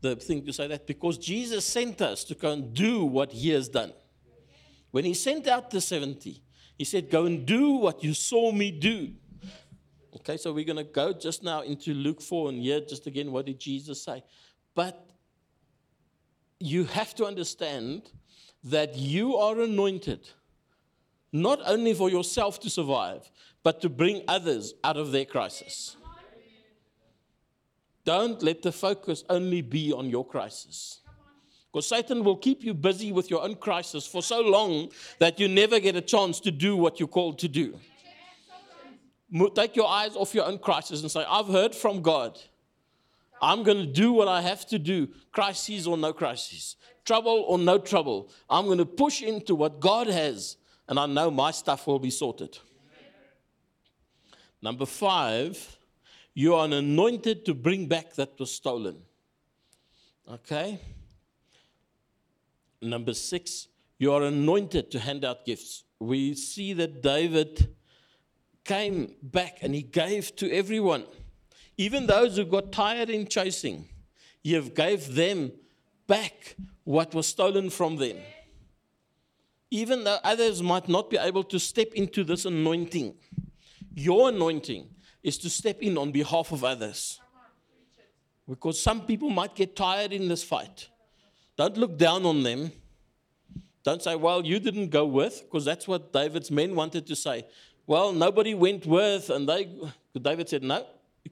the 0.00 0.16
thing 0.16 0.44
to 0.46 0.52
say 0.52 0.66
that? 0.68 0.86
Because 0.86 1.18
Jesus 1.18 1.64
sent 1.64 2.00
us 2.00 2.24
to 2.24 2.34
go 2.34 2.52
and 2.52 2.72
do 2.72 3.04
what 3.04 3.32
he 3.32 3.50
has 3.50 3.68
done. 3.68 3.92
When 4.90 5.04
he 5.04 5.14
sent 5.14 5.46
out 5.46 5.70
the 5.70 5.80
70, 5.80 6.42
he 6.78 6.84
said, 6.84 7.10
Go 7.10 7.26
and 7.26 7.44
do 7.44 7.72
what 7.72 8.02
you 8.02 8.14
saw 8.14 8.52
me 8.52 8.70
do. 8.70 9.12
Okay, 10.16 10.38
so 10.38 10.50
we're 10.52 10.64
going 10.64 10.76
to 10.76 10.84
go 10.84 11.12
just 11.12 11.42
now 11.42 11.60
into 11.60 11.92
Luke 11.92 12.22
4 12.22 12.48
and 12.48 12.62
here, 12.62 12.80
just 12.80 13.06
again, 13.06 13.32
what 13.32 13.44
did 13.44 13.60
Jesus 13.60 14.02
say? 14.02 14.22
But 14.74 15.10
you 16.58 16.84
have 16.84 17.14
to 17.16 17.26
understand 17.26 18.10
that 18.64 18.96
you 18.96 19.36
are 19.36 19.60
anointed 19.60 20.26
not 21.32 21.60
only 21.66 21.92
for 21.92 22.08
yourself 22.08 22.58
to 22.60 22.70
survive, 22.70 23.30
but 23.62 23.82
to 23.82 23.90
bring 23.90 24.22
others 24.26 24.72
out 24.82 24.96
of 24.96 25.12
their 25.12 25.26
crisis. 25.26 25.96
Don't 28.04 28.42
let 28.42 28.62
the 28.62 28.72
focus 28.72 29.22
only 29.28 29.60
be 29.60 29.92
on 29.92 30.08
your 30.08 30.24
crisis. 30.24 31.00
Because 31.70 31.88
Satan 31.88 32.24
will 32.24 32.36
keep 32.36 32.64
you 32.64 32.72
busy 32.72 33.12
with 33.12 33.28
your 33.28 33.42
own 33.42 33.56
crisis 33.56 34.06
for 34.06 34.22
so 34.22 34.40
long 34.40 34.88
that 35.18 35.38
you 35.38 35.46
never 35.46 35.78
get 35.78 35.94
a 35.94 36.00
chance 36.00 36.40
to 36.40 36.50
do 36.50 36.74
what 36.74 36.98
you're 36.98 37.08
called 37.08 37.38
to 37.40 37.48
do. 37.48 37.78
Take 39.54 39.76
your 39.76 39.88
eyes 39.88 40.14
off 40.14 40.34
your 40.34 40.44
own 40.44 40.58
crisis 40.58 41.02
and 41.02 41.10
say, 41.10 41.24
I've 41.28 41.48
heard 41.48 41.74
from 41.74 42.00
God. 42.00 42.38
I'm 43.42 43.62
going 43.64 43.78
to 43.78 43.86
do 43.86 44.12
what 44.12 44.28
I 44.28 44.40
have 44.40 44.66
to 44.68 44.78
do, 44.78 45.08
crises 45.32 45.86
or 45.86 45.98
no 45.98 46.12
crises, 46.12 46.76
trouble 47.04 47.44
or 47.46 47.58
no 47.58 47.78
trouble. 47.78 48.30
I'm 48.48 48.66
going 48.66 48.78
to 48.78 48.86
push 48.86 49.22
into 49.22 49.54
what 49.54 49.80
God 49.80 50.06
has, 50.06 50.56
and 50.88 50.98
I 50.98 51.06
know 51.06 51.30
my 51.30 51.50
stuff 51.50 51.86
will 51.86 51.98
be 51.98 52.10
sorted. 52.10 52.58
Number 54.62 54.86
five, 54.86 55.78
you 56.34 56.54
are 56.54 56.66
anointed 56.66 57.44
to 57.44 57.54
bring 57.54 57.86
back 57.86 58.14
that 58.14 58.38
was 58.38 58.50
stolen. 58.50 58.96
Okay? 60.30 60.80
Number 62.80 63.14
six, 63.14 63.68
you 63.98 64.12
are 64.12 64.22
anointed 64.22 64.90
to 64.90 64.98
hand 64.98 65.24
out 65.24 65.44
gifts. 65.44 65.84
We 65.98 66.34
see 66.34 66.72
that 66.74 67.02
David 67.02 67.74
came 68.66 69.14
back 69.22 69.58
and 69.62 69.74
he 69.74 69.82
gave 69.82 70.34
to 70.36 70.52
everyone. 70.52 71.04
Even 71.76 72.06
those 72.06 72.36
who 72.36 72.44
got 72.44 72.72
tired 72.72 73.10
in 73.10 73.26
chasing, 73.26 73.88
he 74.42 74.52
have 74.52 74.74
gave 74.74 75.14
them 75.14 75.52
back 76.06 76.56
what 76.84 77.14
was 77.14 77.26
stolen 77.26 77.70
from 77.70 77.96
them. 77.96 78.16
Even 79.70 80.04
though 80.04 80.18
others 80.22 80.62
might 80.62 80.88
not 80.88 81.10
be 81.10 81.16
able 81.16 81.44
to 81.44 81.58
step 81.58 81.88
into 81.94 82.24
this 82.24 82.44
anointing, 82.44 83.14
your 83.94 84.28
anointing 84.28 84.88
is 85.22 85.38
to 85.38 85.50
step 85.50 85.82
in 85.82 85.98
on 85.98 86.12
behalf 86.12 86.52
of 86.52 86.62
others. 86.62 87.20
Because 88.48 88.80
some 88.80 89.00
people 89.06 89.28
might 89.28 89.54
get 89.56 89.74
tired 89.74 90.12
in 90.12 90.28
this 90.28 90.44
fight. 90.44 90.88
Don't 91.56 91.76
look 91.76 91.98
down 91.98 92.24
on 92.24 92.42
them. 92.44 92.70
Don't 93.82 94.02
say, 94.02 94.14
well, 94.14 94.44
you 94.44 94.60
didn't 94.60 94.90
go 94.90 95.04
with, 95.04 95.42
because 95.42 95.64
that's 95.64 95.88
what 95.88 96.12
David's 96.12 96.50
men 96.50 96.74
wanted 96.74 97.06
to 97.06 97.16
say. 97.16 97.46
Well, 97.86 98.12
nobody 98.12 98.54
went 98.54 98.84
with, 98.84 99.30
and 99.30 99.48
they, 99.48 99.68
David 100.20 100.48
said, 100.48 100.62
no, 100.62 100.86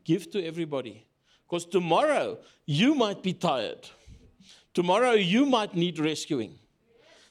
give 0.04 0.30
to 0.30 0.44
everybody. 0.44 1.06
Because 1.48 1.66
tomorrow 1.66 2.38
you 2.64 2.94
might 2.94 3.22
be 3.22 3.32
tired. 3.32 3.88
Tomorrow 4.72 5.12
you 5.12 5.46
might 5.46 5.74
need 5.74 5.98
rescuing. 5.98 6.58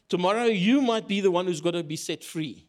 Tomorrow 0.10 0.46
you 0.46 0.82
might 0.82 1.08
be 1.08 1.22
the 1.22 1.32
one 1.32 1.48
who's 1.48 1.62
got 1.62 1.72
to 1.72 1.84
be 1.84 1.96
set 1.96 2.24
free. 2.24 2.68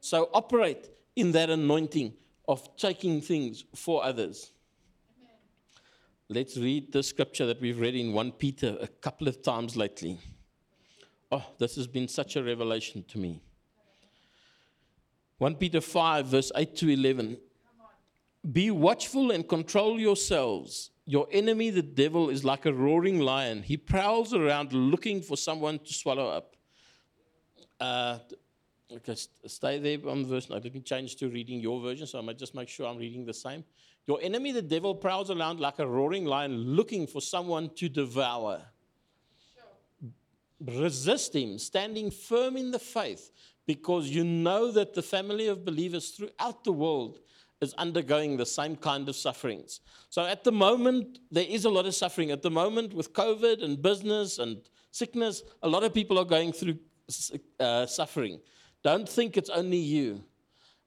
So 0.00 0.30
operate 0.32 0.88
in 1.16 1.32
that 1.32 1.50
anointing 1.50 2.14
of 2.48 2.76
taking 2.76 3.20
things 3.20 3.64
for 3.74 4.04
others. 4.04 4.52
Let's 6.28 6.56
read 6.56 6.92
the 6.92 7.02
scripture 7.02 7.46
that 7.46 7.60
we've 7.60 7.78
read 7.78 7.96
in 7.96 8.12
1 8.12 8.32
Peter 8.32 8.78
a 8.80 8.86
couple 8.86 9.26
of 9.26 9.42
times 9.42 9.76
lately. 9.76 10.18
Oh, 11.32 11.44
this 11.58 11.76
has 11.76 11.86
been 11.86 12.08
such 12.08 12.36
a 12.36 12.42
revelation 12.42 13.04
to 13.08 13.18
me. 13.18 13.42
1 15.40 15.54
Peter 15.54 15.80
5, 15.80 16.26
verse 16.26 16.52
8 16.54 16.76
to 16.76 16.90
11. 16.90 17.38
Be 18.52 18.70
watchful 18.70 19.30
and 19.30 19.48
control 19.48 19.98
yourselves. 19.98 20.90
Your 21.06 21.26
enemy, 21.32 21.70
the 21.70 21.80
devil, 21.80 22.28
is 22.28 22.44
like 22.44 22.66
a 22.66 22.74
roaring 22.74 23.20
lion. 23.20 23.62
He 23.62 23.78
prowls 23.78 24.34
around 24.34 24.74
looking 24.74 25.22
for 25.22 25.38
someone 25.38 25.78
to 25.78 25.94
swallow 25.94 26.28
up. 26.28 26.56
Uh, 27.80 28.18
okay, 28.92 29.14
stay 29.46 29.78
there 29.78 30.10
on 30.10 30.24
the 30.24 30.28
verse. 30.28 30.50
Now, 30.50 30.56
let 30.56 30.74
me 30.74 30.80
change 30.80 31.16
to 31.16 31.30
reading 31.30 31.58
your 31.58 31.80
version, 31.80 32.06
so 32.06 32.18
I 32.18 32.22
might 32.22 32.38
just 32.38 32.54
make 32.54 32.68
sure 32.68 32.86
I'm 32.86 32.98
reading 32.98 33.24
the 33.24 33.32
same. 33.32 33.64
Your 34.06 34.20
enemy, 34.20 34.52
the 34.52 34.60
devil, 34.60 34.94
prowls 34.94 35.30
around 35.30 35.58
like 35.58 35.78
a 35.78 35.86
roaring 35.86 36.26
lion 36.26 36.52
looking 36.52 37.06
for 37.06 37.22
someone 37.22 37.70
to 37.76 37.88
devour. 37.88 38.60
Sure. 39.54 40.82
Resist 40.82 41.34
him, 41.34 41.58
standing 41.58 42.10
firm 42.10 42.58
in 42.58 42.70
the 42.70 42.78
faith, 42.78 43.30
because 43.74 44.10
you 44.10 44.24
know 44.24 44.72
that 44.72 44.94
the 44.94 45.02
family 45.16 45.46
of 45.46 45.64
believers 45.64 46.10
throughout 46.10 46.64
the 46.64 46.72
world 46.72 47.20
is 47.60 47.72
undergoing 47.74 48.36
the 48.36 48.44
same 48.44 48.74
kind 48.74 49.08
of 49.08 49.14
sufferings. 49.14 49.78
So 50.08 50.20
at 50.24 50.42
the 50.42 50.50
moment, 50.50 51.20
there 51.30 51.46
is 51.56 51.66
a 51.66 51.70
lot 51.70 51.86
of 51.86 51.94
suffering. 51.94 52.32
At 52.32 52.42
the 52.42 52.50
moment, 52.50 52.92
with 52.92 53.12
COVID 53.12 53.62
and 53.62 53.80
business 53.80 54.40
and 54.40 54.56
sickness, 54.90 55.44
a 55.62 55.68
lot 55.68 55.84
of 55.84 55.94
people 55.94 56.18
are 56.18 56.24
going 56.24 56.52
through 56.52 56.78
uh, 57.60 57.86
suffering. 57.86 58.40
Don't 58.82 59.08
think 59.08 59.36
it's 59.36 59.50
only 59.50 59.76
you. 59.76 60.24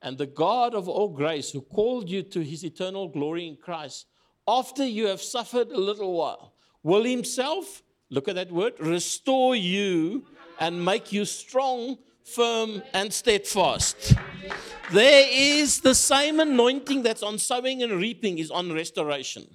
And 0.02 0.18
the 0.18 0.28
God 0.46 0.76
of 0.76 0.90
all 0.90 1.08
grace, 1.08 1.52
who 1.52 1.62
called 1.62 2.10
you 2.10 2.22
to 2.24 2.42
his 2.44 2.66
eternal 2.66 3.08
glory 3.08 3.48
in 3.48 3.56
Christ, 3.56 4.08
after 4.46 4.86
you 4.86 5.08
have 5.08 5.22
suffered 5.22 5.70
a 5.72 5.80
little 5.80 6.12
while, 6.12 6.54
will 6.82 7.06
himself, 7.06 7.82
look 8.10 8.28
at 8.28 8.36
that 8.36 8.52
word, 8.52 8.74
restore 8.82 9.56
you 9.56 10.26
and 10.60 10.84
make 10.84 11.14
you 11.14 11.26
strong, 11.26 11.98
firm, 12.26 12.84
and 12.94 13.12
steadfast. 13.12 14.16
There 14.92 15.28
is 15.30 15.82
the 15.82 15.96
same 15.96 16.40
anointing 16.40 17.04
that's 17.04 17.24
on 17.24 17.38
sowing 17.38 17.84
and 17.84 17.94
reaping, 17.94 18.38
is 18.38 18.52
on 18.52 18.72
restoration 18.74 19.48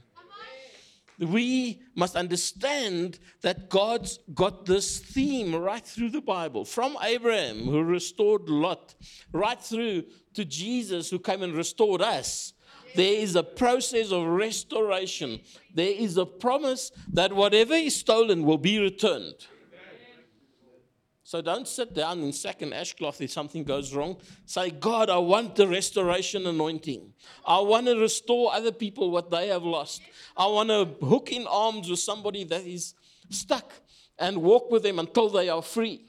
we 1.18 1.82
must 1.94 2.14
understand 2.14 3.18
that 3.40 3.68
God's 3.68 4.20
got 4.34 4.66
this 4.66 5.00
theme 5.00 5.54
right 5.54 5.84
through 5.84 6.10
the 6.10 6.20
Bible, 6.20 6.64
from 6.64 6.96
Abraham, 7.02 7.64
who 7.64 7.82
restored 7.82 8.48
Lot, 8.48 8.94
right 9.32 9.60
through 9.60 10.04
to 10.34 10.44
Jesus, 10.44 11.10
who 11.10 11.18
came 11.18 11.42
and 11.42 11.54
restored 11.54 12.02
us. 12.02 12.52
There 12.94 13.12
is 13.12 13.36
a 13.36 13.42
process 13.42 14.12
of 14.12 14.26
restoration. 14.26 15.40
There 15.74 15.92
is 15.92 16.16
a 16.16 16.24
promise 16.26 16.92
that 17.12 17.32
whatever 17.32 17.74
is 17.74 17.96
stolen 17.96 18.44
will 18.44 18.58
be 18.58 18.78
returned. 18.78 19.34
So 21.28 21.42
don't 21.42 21.68
sit 21.68 21.92
down 21.92 22.20
in 22.20 22.32
sack 22.32 22.62
and 22.62 22.72
ashcloth 22.72 23.20
if 23.20 23.30
something 23.30 23.62
goes 23.62 23.92
wrong. 23.94 24.16
Say, 24.46 24.70
God, 24.70 25.10
I 25.10 25.18
want 25.18 25.56
the 25.56 25.68
restoration 25.68 26.46
anointing. 26.46 27.12
I 27.46 27.60
want 27.60 27.84
to 27.84 28.00
restore 28.00 28.54
other 28.54 28.72
people 28.72 29.10
what 29.10 29.30
they 29.30 29.48
have 29.48 29.62
lost. 29.62 30.00
I 30.34 30.46
want 30.46 30.70
to 30.70 30.86
hook 31.06 31.30
in 31.30 31.46
arms 31.46 31.90
with 31.90 31.98
somebody 31.98 32.44
that 32.44 32.62
is 32.64 32.94
stuck 33.28 33.74
and 34.18 34.38
walk 34.38 34.70
with 34.70 34.82
them 34.82 34.98
until 34.98 35.28
they 35.28 35.50
are 35.50 35.60
free. 35.60 36.06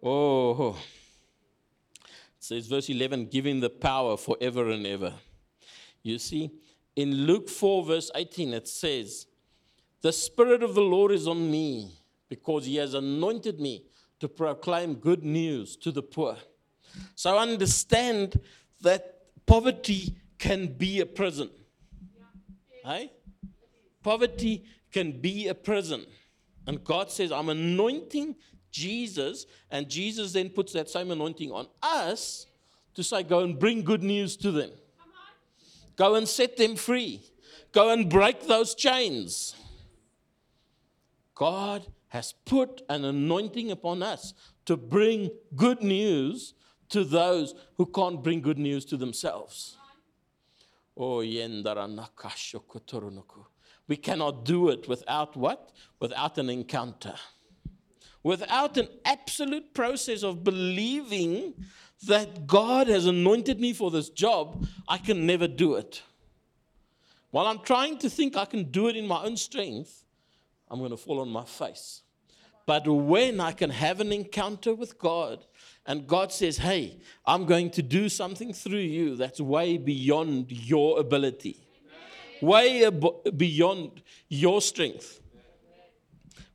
Oh, 0.00 0.76
it 0.78 1.96
says, 2.38 2.68
verse 2.68 2.88
11, 2.88 3.26
giving 3.26 3.58
the 3.58 3.68
power 3.68 4.16
forever 4.16 4.70
and 4.70 4.86
ever. 4.86 5.12
You 6.04 6.20
see, 6.20 6.52
in 6.94 7.12
Luke 7.26 7.48
4, 7.48 7.84
verse 7.84 8.12
18, 8.14 8.54
it 8.54 8.68
says, 8.68 9.26
the 10.02 10.12
Spirit 10.12 10.62
of 10.62 10.74
the 10.74 10.80
Lord 10.80 11.12
is 11.12 11.26
on 11.26 11.50
me 11.50 11.92
because 12.28 12.66
He 12.66 12.76
has 12.76 12.94
anointed 12.94 13.60
me 13.60 13.84
to 14.20 14.28
proclaim 14.28 14.94
good 14.94 15.24
news 15.24 15.76
to 15.76 15.90
the 15.90 16.02
poor. 16.02 16.36
So 17.14 17.38
understand 17.38 18.40
that 18.80 19.22
poverty 19.46 20.14
can 20.38 20.68
be 20.68 21.00
a 21.00 21.06
prison. 21.06 21.50
Hey? 22.84 23.12
Poverty 24.02 24.64
can 24.92 25.20
be 25.20 25.48
a 25.48 25.54
prison. 25.54 26.06
And 26.66 26.82
God 26.84 27.10
says, 27.10 27.32
I'm 27.32 27.48
anointing 27.48 28.36
Jesus, 28.70 29.46
and 29.70 29.88
Jesus 29.88 30.32
then 30.32 30.50
puts 30.50 30.72
that 30.74 30.88
same 30.88 31.10
anointing 31.10 31.50
on 31.50 31.66
us 31.82 32.46
to 32.94 33.02
say, 33.02 33.22
Go 33.22 33.40
and 33.40 33.58
bring 33.58 33.82
good 33.82 34.02
news 34.02 34.36
to 34.38 34.50
them. 34.50 34.70
Go 35.96 36.14
and 36.14 36.28
set 36.28 36.56
them 36.56 36.76
free. 36.76 37.22
Go 37.72 37.90
and 37.90 38.08
break 38.08 38.46
those 38.46 38.74
chains. 38.74 39.56
God 41.38 41.86
has 42.08 42.34
put 42.44 42.82
an 42.88 43.04
anointing 43.04 43.70
upon 43.70 44.02
us 44.02 44.34
to 44.64 44.76
bring 44.76 45.30
good 45.54 45.84
news 45.84 46.54
to 46.88 47.04
those 47.04 47.54
who 47.76 47.86
can't 47.86 48.24
bring 48.24 48.40
good 48.40 48.58
news 48.58 48.84
to 48.86 48.96
themselves. 48.96 49.76
Oh, 50.96 51.20
we 51.20 51.36
cannot 53.96 54.44
do 54.44 54.68
it 54.68 54.88
without 54.88 55.36
what? 55.36 55.70
Without 56.00 56.38
an 56.38 56.50
encounter. 56.50 57.14
Without 58.24 58.76
an 58.76 58.88
absolute 59.04 59.72
process 59.72 60.24
of 60.24 60.42
believing 60.42 61.54
that 62.04 62.48
God 62.48 62.88
has 62.88 63.06
anointed 63.06 63.60
me 63.60 63.72
for 63.72 63.92
this 63.92 64.10
job, 64.10 64.66
I 64.88 64.98
can 64.98 65.24
never 65.24 65.46
do 65.46 65.76
it. 65.76 66.02
While 67.30 67.46
I'm 67.46 67.60
trying 67.60 67.98
to 67.98 68.10
think 68.10 68.36
I 68.36 68.44
can 68.44 68.72
do 68.72 68.88
it 68.88 68.96
in 68.96 69.06
my 69.06 69.22
own 69.22 69.36
strength, 69.36 70.02
I'm 70.70 70.78
going 70.78 70.90
to 70.90 70.96
fall 70.96 71.20
on 71.20 71.28
my 71.28 71.44
face. 71.44 72.02
But 72.66 72.86
when 72.86 73.40
I 73.40 73.52
can 73.52 73.70
have 73.70 74.00
an 74.00 74.12
encounter 74.12 74.74
with 74.74 74.98
God 74.98 75.46
and 75.86 76.06
God 76.06 76.32
says, 76.32 76.58
Hey, 76.58 76.98
I'm 77.24 77.46
going 77.46 77.70
to 77.70 77.82
do 77.82 78.10
something 78.10 78.52
through 78.52 78.80
you 78.80 79.16
that's 79.16 79.40
way 79.40 79.78
beyond 79.78 80.52
your 80.52 81.00
ability, 81.00 81.56
way 82.42 82.84
ab- 82.84 83.36
beyond 83.38 84.02
your 84.28 84.60
strength. 84.60 85.20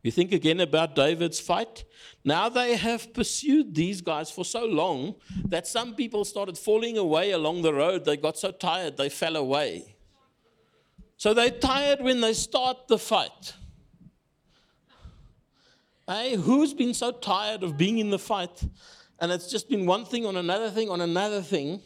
You 0.04 0.12
think 0.12 0.34
again 0.34 0.60
about 0.60 0.96
David's 0.96 1.40
fight. 1.40 1.86
Now 2.24 2.50
they 2.50 2.76
have 2.76 3.14
pursued 3.14 3.74
these 3.74 4.02
guys 4.02 4.30
for 4.30 4.46
so 4.46 4.66
long 4.66 5.16
that 5.46 5.66
some 5.66 5.96
people 5.96 6.26
started 6.26 6.58
falling 6.58 6.98
away 6.98 7.32
along 7.32 7.62
the 7.64 7.74
road. 7.74 8.06
They 8.06 8.18
got 8.18 8.38
so 8.38 8.52
tired, 8.52 8.98
they 8.98 9.10
fell 9.10 9.36
away. 9.36 9.96
So 11.18 11.34
they're 11.34 11.50
tired 11.50 12.02
when 12.02 12.22
they 12.22 12.34
start 12.34 12.88
the 12.88 13.00
fight. 13.00 13.54
Hey, 16.06 16.36
who's 16.36 16.74
been 16.74 16.94
so 16.94 17.14
tired 17.14 17.64
of 17.64 17.78
being 17.78 18.00
in 18.00 18.10
the 18.10 18.20
fight 18.20 18.62
and 19.20 19.32
it's 19.32 19.50
just 19.50 19.70
been 19.70 19.86
one 19.86 20.04
thing 20.04 20.26
on 20.26 20.36
another 20.36 20.70
thing 20.70 20.90
on 20.90 21.00
another 21.00 21.42
thing? 21.42 21.80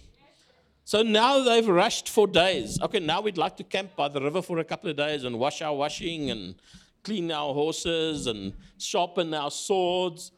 So 0.85 1.03
now 1.03 1.43
they've 1.43 1.67
rushed 1.67 2.09
for 2.09 2.25
days. 2.25 2.81
Okay, 2.81 2.99
now 2.99 3.21
we'd 3.21 3.37
like 3.37 3.55
to 3.57 3.63
camp 3.63 3.95
by 3.95 4.07
the 4.07 4.19
river 4.19 4.41
for 4.41 4.57
a 4.57 4.63
couple 4.63 4.89
of 4.89 4.97
days 4.97 5.23
and 5.23 5.37
wash 5.37 5.61
our 5.61 5.75
washing 5.75 6.31
and 6.31 6.55
clean 7.03 7.31
our 7.31 7.53
horses 7.53 8.25
and 8.25 8.53
sharpen 8.79 9.35
our 9.35 9.51
swords. 9.51 10.31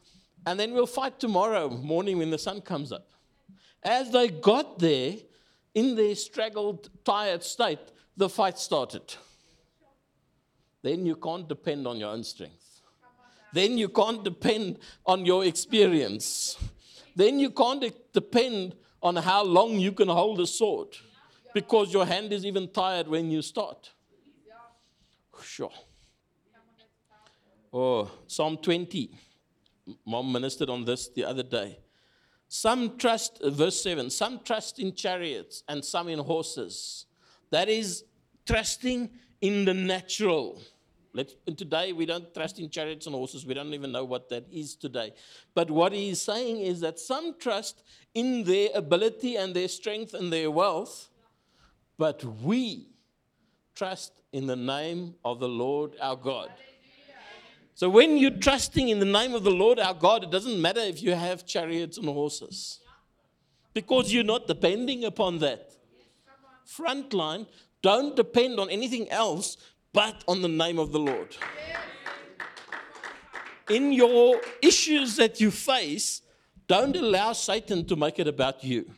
And 0.44 0.60
then 0.60 0.72
we'll 0.74 0.86
fight 0.86 1.18
tomorrow 1.18 1.70
morning 1.70 2.18
when 2.18 2.28
the 2.28 2.38
sun 2.38 2.60
comes 2.60 2.92
up. 2.92 3.08
As 3.82 4.10
they 4.10 4.28
got 4.28 4.78
there, 4.78 5.14
in 5.74 5.94
their 5.94 6.16
straggled, 6.16 6.90
tired 7.02 7.42
state, 7.42 7.92
the 8.14 8.28
fight 8.28 8.58
started. 8.58 9.14
Then 10.82 11.06
you 11.06 11.16
can't 11.16 11.48
depend 11.48 11.86
on 11.86 11.96
your 11.96 12.10
own 12.10 12.24
strength 12.24 12.59
then 13.52 13.78
you 13.78 13.88
can't 13.88 14.22
depend 14.24 14.78
on 15.04 15.24
your 15.24 15.44
experience. 15.44 16.56
Then 17.16 17.38
you 17.38 17.50
can't 17.50 17.84
depend 18.12 18.76
on 19.02 19.16
how 19.16 19.44
long 19.44 19.72
you 19.72 19.92
can 19.92 20.08
hold 20.08 20.40
a 20.40 20.46
sword 20.46 20.88
because 21.52 21.92
your 21.92 22.06
hand 22.06 22.32
is 22.32 22.44
even 22.44 22.68
tired 22.68 23.08
when 23.08 23.30
you 23.30 23.42
start. 23.42 23.90
Sure. 25.42 25.72
Oh, 27.72 28.10
Psalm 28.26 28.56
20. 28.56 29.10
Mom 30.04 30.32
ministered 30.32 30.70
on 30.70 30.84
this 30.84 31.08
the 31.08 31.24
other 31.24 31.42
day. 31.42 31.78
Some 32.48 32.96
trust, 32.98 33.40
uh, 33.42 33.50
verse 33.50 33.80
7, 33.82 34.10
some 34.10 34.40
trust 34.44 34.80
in 34.80 34.94
chariots 34.94 35.62
and 35.68 35.84
some 35.84 36.08
in 36.08 36.18
horses. 36.18 37.06
That 37.50 37.68
is 37.68 38.04
trusting 38.44 39.10
in 39.40 39.64
the 39.64 39.74
natural. 39.74 40.60
Let's, 41.12 41.34
today, 41.56 41.92
we 41.92 42.06
don't 42.06 42.32
trust 42.32 42.58
in 42.60 42.70
chariots 42.70 43.06
and 43.06 43.14
horses. 43.14 43.44
We 43.44 43.54
don't 43.54 43.74
even 43.74 43.90
know 43.90 44.04
what 44.04 44.28
that 44.28 44.46
is 44.52 44.76
today. 44.76 45.12
But 45.54 45.70
what 45.70 45.92
he's 45.92 46.22
saying 46.22 46.60
is 46.60 46.80
that 46.80 47.00
some 47.00 47.34
trust 47.38 47.82
in 48.14 48.44
their 48.44 48.68
ability 48.74 49.36
and 49.36 49.54
their 49.54 49.68
strength 49.68 50.14
and 50.14 50.32
their 50.32 50.50
wealth, 50.50 51.08
but 51.98 52.22
we 52.24 52.86
trust 53.74 54.22
in 54.32 54.46
the 54.46 54.56
name 54.56 55.14
of 55.24 55.40
the 55.40 55.48
Lord 55.48 55.96
our 56.00 56.16
God. 56.16 56.50
So 57.74 57.88
when 57.88 58.16
you're 58.16 58.30
trusting 58.30 58.90
in 58.90 59.00
the 59.00 59.06
name 59.06 59.34
of 59.34 59.42
the 59.42 59.50
Lord 59.50 59.80
our 59.80 59.94
God, 59.94 60.24
it 60.24 60.30
doesn't 60.30 60.60
matter 60.60 60.80
if 60.80 61.02
you 61.02 61.14
have 61.14 61.46
chariots 61.46 61.96
and 61.96 62.06
horses 62.06 62.78
because 63.72 64.12
you're 64.12 64.22
not 64.24 64.46
depending 64.46 65.04
upon 65.04 65.38
that. 65.38 65.72
Frontline, 66.66 67.46
don't 67.82 68.14
depend 68.14 68.60
on 68.60 68.68
anything 68.68 69.10
else 69.10 69.56
but 69.92 70.22
on 70.28 70.42
the 70.42 70.48
name 70.48 70.78
of 70.78 70.92
the 70.92 70.98
Lord. 70.98 71.36
In 73.68 73.92
your 73.92 74.40
issues 74.62 75.16
that 75.16 75.40
you 75.40 75.50
face, 75.50 76.22
don't 76.66 76.96
allow 76.96 77.32
Satan 77.32 77.84
to 77.86 77.96
make 77.96 78.18
it 78.18 78.28
about 78.28 78.62
you. 78.64 78.90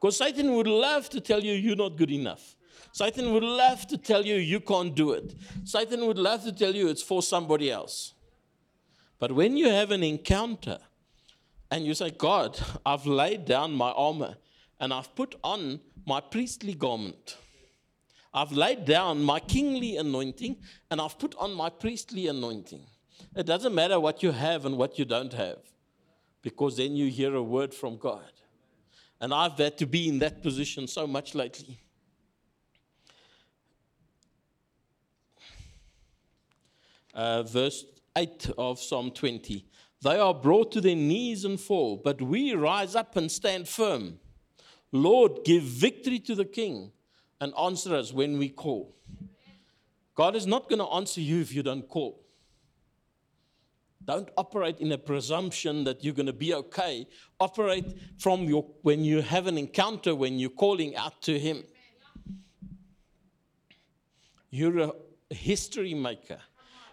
Because 0.00 0.16
Satan 0.16 0.54
would 0.54 0.66
love 0.66 1.08
to 1.10 1.20
tell 1.20 1.42
you 1.42 1.52
you're 1.52 1.76
not 1.76 1.96
good 1.96 2.10
enough. 2.10 2.56
Satan 2.92 3.32
would 3.32 3.44
love 3.44 3.86
to 3.86 3.96
tell 3.96 4.24
you 4.24 4.36
you 4.36 4.60
can't 4.60 4.94
do 4.94 5.12
it. 5.12 5.34
Satan 5.64 6.06
would 6.06 6.18
love 6.18 6.44
to 6.44 6.52
tell 6.52 6.74
you 6.74 6.88
it's 6.88 7.02
for 7.02 7.22
somebody 7.22 7.70
else. 7.70 8.14
But 9.18 9.32
when 9.32 9.56
you 9.56 9.68
have 9.68 9.90
an 9.90 10.02
encounter 10.02 10.78
and 11.70 11.86
you 11.86 11.94
say, 11.94 12.10
God, 12.10 12.58
I've 12.84 13.06
laid 13.06 13.44
down 13.46 13.72
my 13.72 13.92
armor 13.92 14.36
and 14.80 14.92
I've 14.92 15.14
put 15.14 15.36
on 15.42 15.80
my 16.04 16.20
priestly 16.20 16.74
garment. 16.74 17.38
I've 18.34 18.52
laid 18.52 18.86
down 18.86 19.22
my 19.22 19.40
kingly 19.40 19.96
anointing 19.98 20.56
and 20.90 21.00
I've 21.00 21.18
put 21.18 21.34
on 21.36 21.52
my 21.52 21.68
priestly 21.68 22.28
anointing. 22.28 22.82
It 23.36 23.46
doesn't 23.46 23.74
matter 23.74 24.00
what 24.00 24.22
you 24.22 24.32
have 24.32 24.64
and 24.64 24.76
what 24.78 24.98
you 24.98 25.04
don't 25.04 25.32
have, 25.32 25.58
because 26.40 26.76
then 26.76 26.96
you 26.96 27.10
hear 27.10 27.34
a 27.34 27.42
word 27.42 27.74
from 27.74 27.98
God. 27.98 28.32
And 29.20 29.32
I've 29.32 29.58
had 29.58 29.78
to 29.78 29.86
be 29.86 30.08
in 30.08 30.18
that 30.20 30.42
position 30.42 30.88
so 30.88 31.06
much 31.06 31.34
lately. 31.34 31.78
Uh, 37.14 37.42
verse 37.42 37.84
8 38.16 38.50
of 38.56 38.80
Psalm 38.80 39.10
20 39.10 39.66
They 40.02 40.18
are 40.18 40.34
brought 40.34 40.72
to 40.72 40.80
their 40.80 40.96
knees 40.96 41.44
and 41.44 41.60
fall, 41.60 41.98
but 42.02 42.20
we 42.22 42.54
rise 42.54 42.94
up 42.94 43.16
and 43.16 43.30
stand 43.30 43.68
firm. 43.68 44.18
Lord, 44.90 45.44
give 45.44 45.62
victory 45.62 46.18
to 46.20 46.34
the 46.34 46.44
king 46.44 46.92
and 47.42 47.52
answer 47.58 47.96
us 47.96 48.12
when 48.12 48.38
we 48.38 48.48
call. 48.48 48.94
God 50.14 50.36
is 50.36 50.46
not 50.46 50.68
going 50.68 50.78
to 50.78 50.86
answer 50.86 51.20
you 51.20 51.40
if 51.40 51.52
you 51.52 51.64
don't 51.64 51.88
call. 51.88 52.22
Don't 54.04 54.28
operate 54.36 54.78
in 54.78 54.92
a 54.92 54.98
presumption 54.98 55.82
that 55.82 56.04
you're 56.04 56.14
going 56.14 56.26
to 56.26 56.32
be 56.32 56.54
okay. 56.54 57.04
Operate 57.40 57.98
from 58.18 58.44
your 58.44 58.64
when 58.82 59.04
you 59.04 59.22
have 59.22 59.48
an 59.48 59.58
encounter, 59.58 60.14
when 60.14 60.38
you're 60.38 60.50
calling 60.50 60.94
out 60.94 61.20
to 61.22 61.36
Him. 61.36 61.64
You're 64.50 64.78
a 64.78 64.92
history 65.34 65.94
maker. 65.94 66.38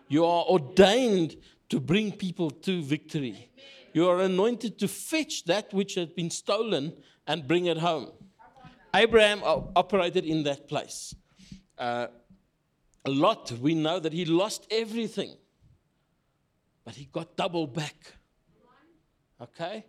You 0.07 0.25
are 0.25 0.45
ordained 0.45 1.35
to 1.69 1.79
bring 1.79 2.11
people 2.11 2.49
to 2.49 2.81
victory. 2.81 3.51
You 3.93 4.09
are 4.09 4.21
anointed 4.21 4.79
to 4.79 4.87
fetch 4.87 5.43
that 5.45 5.71
which 5.71 5.93
has 5.93 6.07
been 6.07 6.31
stolen 6.31 6.93
and 7.27 7.47
bring 7.47 7.67
it 7.67 7.77
home. 7.77 8.13
Abraham 8.93 9.41
operated 9.43 10.25
in 10.25 10.43
that 10.43 10.67
place. 10.67 11.15
Uh, 11.77 12.07
Lot, 13.07 13.51
we 13.53 13.75
know 13.75 13.99
that 13.99 14.13
he 14.13 14.25
lost 14.25 14.67
everything, 14.71 15.35
but 16.83 16.95
he 16.95 17.05
got 17.05 17.35
double 17.35 17.67
back. 17.67 18.13
Okay? 19.41 19.85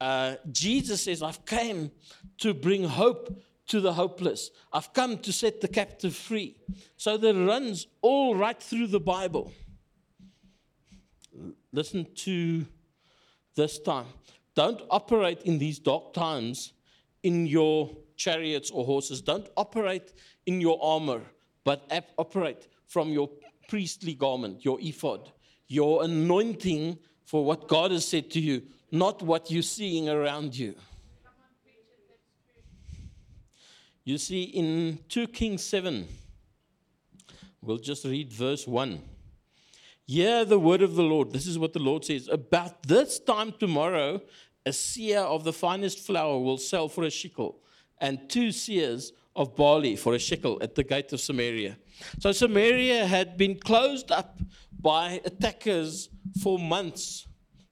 Uh, 0.00 0.36
Jesus 0.50 1.04
says, 1.04 1.22
I've 1.22 1.44
came 1.46 1.90
to 2.38 2.52
bring 2.52 2.84
hope 2.84 3.42
to 3.68 3.80
the 3.80 3.92
hopeless. 3.92 4.50
I've 4.72 4.92
come 4.92 5.18
to 5.18 5.32
set 5.32 5.60
the 5.60 5.68
captive 5.68 6.14
free. 6.14 6.56
So 6.96 7.16
that 7.16 7.34
runs 7.34 7.86
all 8.02 8.34
right 8.34 8.60
through 8.60 8.88
the 8.88 9.00
Bible. 9.00 9.52
Listen 11.72 12.06
to 12.16 12.66
this 13.54 13.78
time. 13.78 14.06
Don't 14.54 14.82
operate 14.90 15.42
in 15.42 15.58
these 15.58 15.78
dark 15.78 16.12
times 16.12 16.74
in 17.22 17.46
your 17.46 17.96
chariots 18.22 18.70
or 18.70 18.84
horses. 18.84 19.20
Don't 19.20 19.48
operate 19.56 20.12
in 20.46 20.60
your 20.60 20.78
armor, 20.82 21.22
but 21.64 21.78
operate 22.18 22.68
from 22.86 23.10
your 23.10 23.28
priestly 23.68 24.14
garment, 24.14 24.64
your 24.64 24.78
ephod, 24.80 25.32
your 25.68 26.04
anointing 26.04 26.98
for 27.24 27.44
what 27.44 27.68
God 27.68 27.90
has 27.90 28.06
said 28.06 28.30
to 28.32 28.40
you, 28.40 28.62
not 28.90 29.22
what 29.22 29.50
you're 29.50 29.62
seeing 29.62 30.08
around 30.08 30.56
you. 30.56 30.74
You 34.04 34.18
see, 34.18 34.42
in 34.42 34.98
2 35.08 35.28
Kings 35.28 35.64
7, 35.64 36.06
we'll 37.62 37.78
just 37.78 38.04
read 38.04 38.32
verse 38.32 38.66
1. 38.66 39.00
Hear 40.06 40.44
the 40.44 40.58
word 40.58 40.82
of 40.82 40.96
the 40.96 41.04
Lord. 41.04 41.32
This 41.32 41.46
is 41.46 41.58
what 41.58 41.72
the 41.72 41.78
Lord 41.78 42.04
says. 42.04 42.28
About 42.28 42.82
this 42.82 43.20
time 43.20 43.54
tomorrow, 43.58 44.20
a 44.66 44.70
seah 44.70 45.24
of 45.24 45.44
the 45.44 45.52
finest 45.52 46.00
flour 46.00 46.38
will 46.38 46.58
sell 46.58 46.88
for 46.88 47.04
a 47.04 47.10
shekel, 47.10 47.60
and 48.02 48.28
two 48.28 48.48
seahs 48.48 49.12
of 49.34 49.56
barley 49.56 49.96
for 49.96 50.14
a 50.14 50.18
shekel 50.18 50.58
at 50.60 50.74
the 50.74 50.82
gate 50.84 51.12
of 51.14 51.20
Samaria. 51.20 51.78
So 52.18 52.32
Samaria 52.32 53.06
had 53.06 53.38
been 53.38 53.58
closed 53.58 54.10
up 54.10 54.40
by 54.78 55.22
attackers 55.24 56.10
for 56.42 56.58
months 56.58 57.26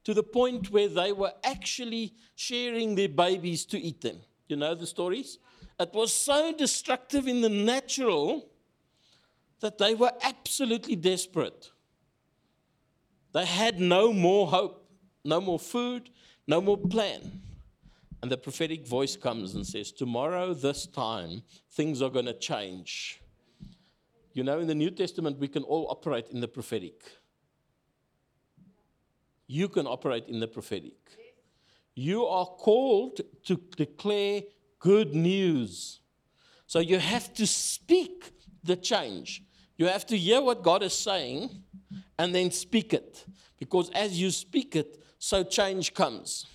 to 0.04 0.14
the 0.14 0.22
point 0.22 0.70
where 0.70 0.88
they 0.88 1.12
were 1.12 1.32
actually 1.44 2.14
sharing 2.36 2.94
their 2.94 3.08
babies 3.08 3.66
to 3.66 3.78
eat 3.78 4.00
them. 4.00 4.20
You 4.48 4.56
know 4.56 4.74
the 4.74 4.86
stories? 4.86 5.38
It 5.78 5.90
was 5.92 6.12
so 6.12 6.52
destructive 6.56 7.26
in 7.26 7.40
the 7.40 7.48
natural 7.48 8.48
that 9.60 9.78
they 9.78 9.94
were 9.94 10.12
absolutely 10.22 10.96
desperate. 10.96 11.70
They 13.32 13.44
had 13.44 13.80
no 13.80 14.12
more 14.12 14.46
hope, 14.46 14.88
no 15.24 15.40
more 15.40 15.58
food, 15.58 16.10
no 16.46 16.60
more 16.60 16.78
plan. 16.78 17.42
And 18.22 18.30
the 18.30 18.36
prophetic 18.36 18.86
voice 18.86 19.16
comes 19.16 19.54
and 19.54 19.66
says, 19.66 19.92
Tomorrow, 19.92 20.54
this 20.54 20.86
time, 20.86 21.42
things 21.70 22.02
are 22.02 22.10
going 22.10 22.26
to 22.26 22.34
change. 22.34 23.20
You 24.32 24.44
know, 24.44 24.60
in 24.60 24.66
the 24.66 24.74
New 24.74 24.90
Testament, 24.90 25.38
we 25.38 25.48
can 25.48 25.62
all 25.64 25.86
operate 25.88 26.28
in 26.30 26.40
the 26.40 26.48
prophetic. 26.48 27.02
You 29.46 29.68
can 29.68 29.86
operate 29.86 30.28
in 30.28 30.38
the 30.38 30.46
prophetic. 30.46 30.94
You 31.94 32.26
are 32.26 32.46
called 32.46 33.20
to 33.44 33.56
declare 33.76 34.42
good 34.78 35.14
news. 35.14 36.00
So 36.66 36.78
you 36.78 36.98
have 36.98 37.34
to 37.34 37.46
speak 37.46 38.32
the 38.62 38.76
change. 38.76 39.42
You 39.76 39.86
have 39.86 40.06
to 40.06 40.16
hear 40.16 40.40
what 40.40 40.62
God 40.62 40.82
is 40.82 40.94
saying 40.94 41.50
and 42.18 42.34
then 42.34 42.50
speak 42.50 42.92
it. 42.94 43.24
Because 43.58 43.90
as 43.90 44.20
you 44.20 44.30
speak 44.30 44.76
it, 44.76 45.02
so 45.18 45.42
change 45.42 45.94
comes. 45.94 46.46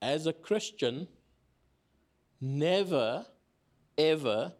As 0.00 0.26
a 0.26 0.32
Christian, 0.32 1.08
never, 2.40 3.26
ever 3.96 4.52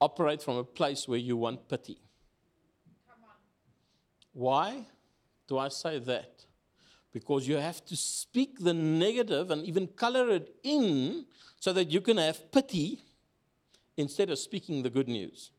operate 0.00 0.42
from 0.42 0.56
a 0.56 0.64
place 0.64 1.06
where 1.06 1.18
you 1.18 1.36
want 1.36 1.68
pity. 1.68 2.00
Why 4.32 4.86
do 5.46 5.58
I 5.58 5.68
say 5.68 5.98
that? 5.98 6.40
because 7.12 7.48
you 7.48 7.56
have 7.56 7.84
to 7.86 7.96
speak 7.96 8.60
the 8.60 8.74
negative 8.74 9.50
and 9.50 9.64
even 9.64 9.86
color 9.88 10.30
it 10.30 10.54
in 10.62 11.26
so 11.58 11.72
that 11.72 11.90
you 11.90 12.00
can 12.00 12.16
have 12.16 12.50
pity 12.52 13.00
instead 13.96 14.30
of 14.30 14.38
speaking 14.38 14.82
the 14.82 14.90
good 14.90 15.08
news. 15.08 15.50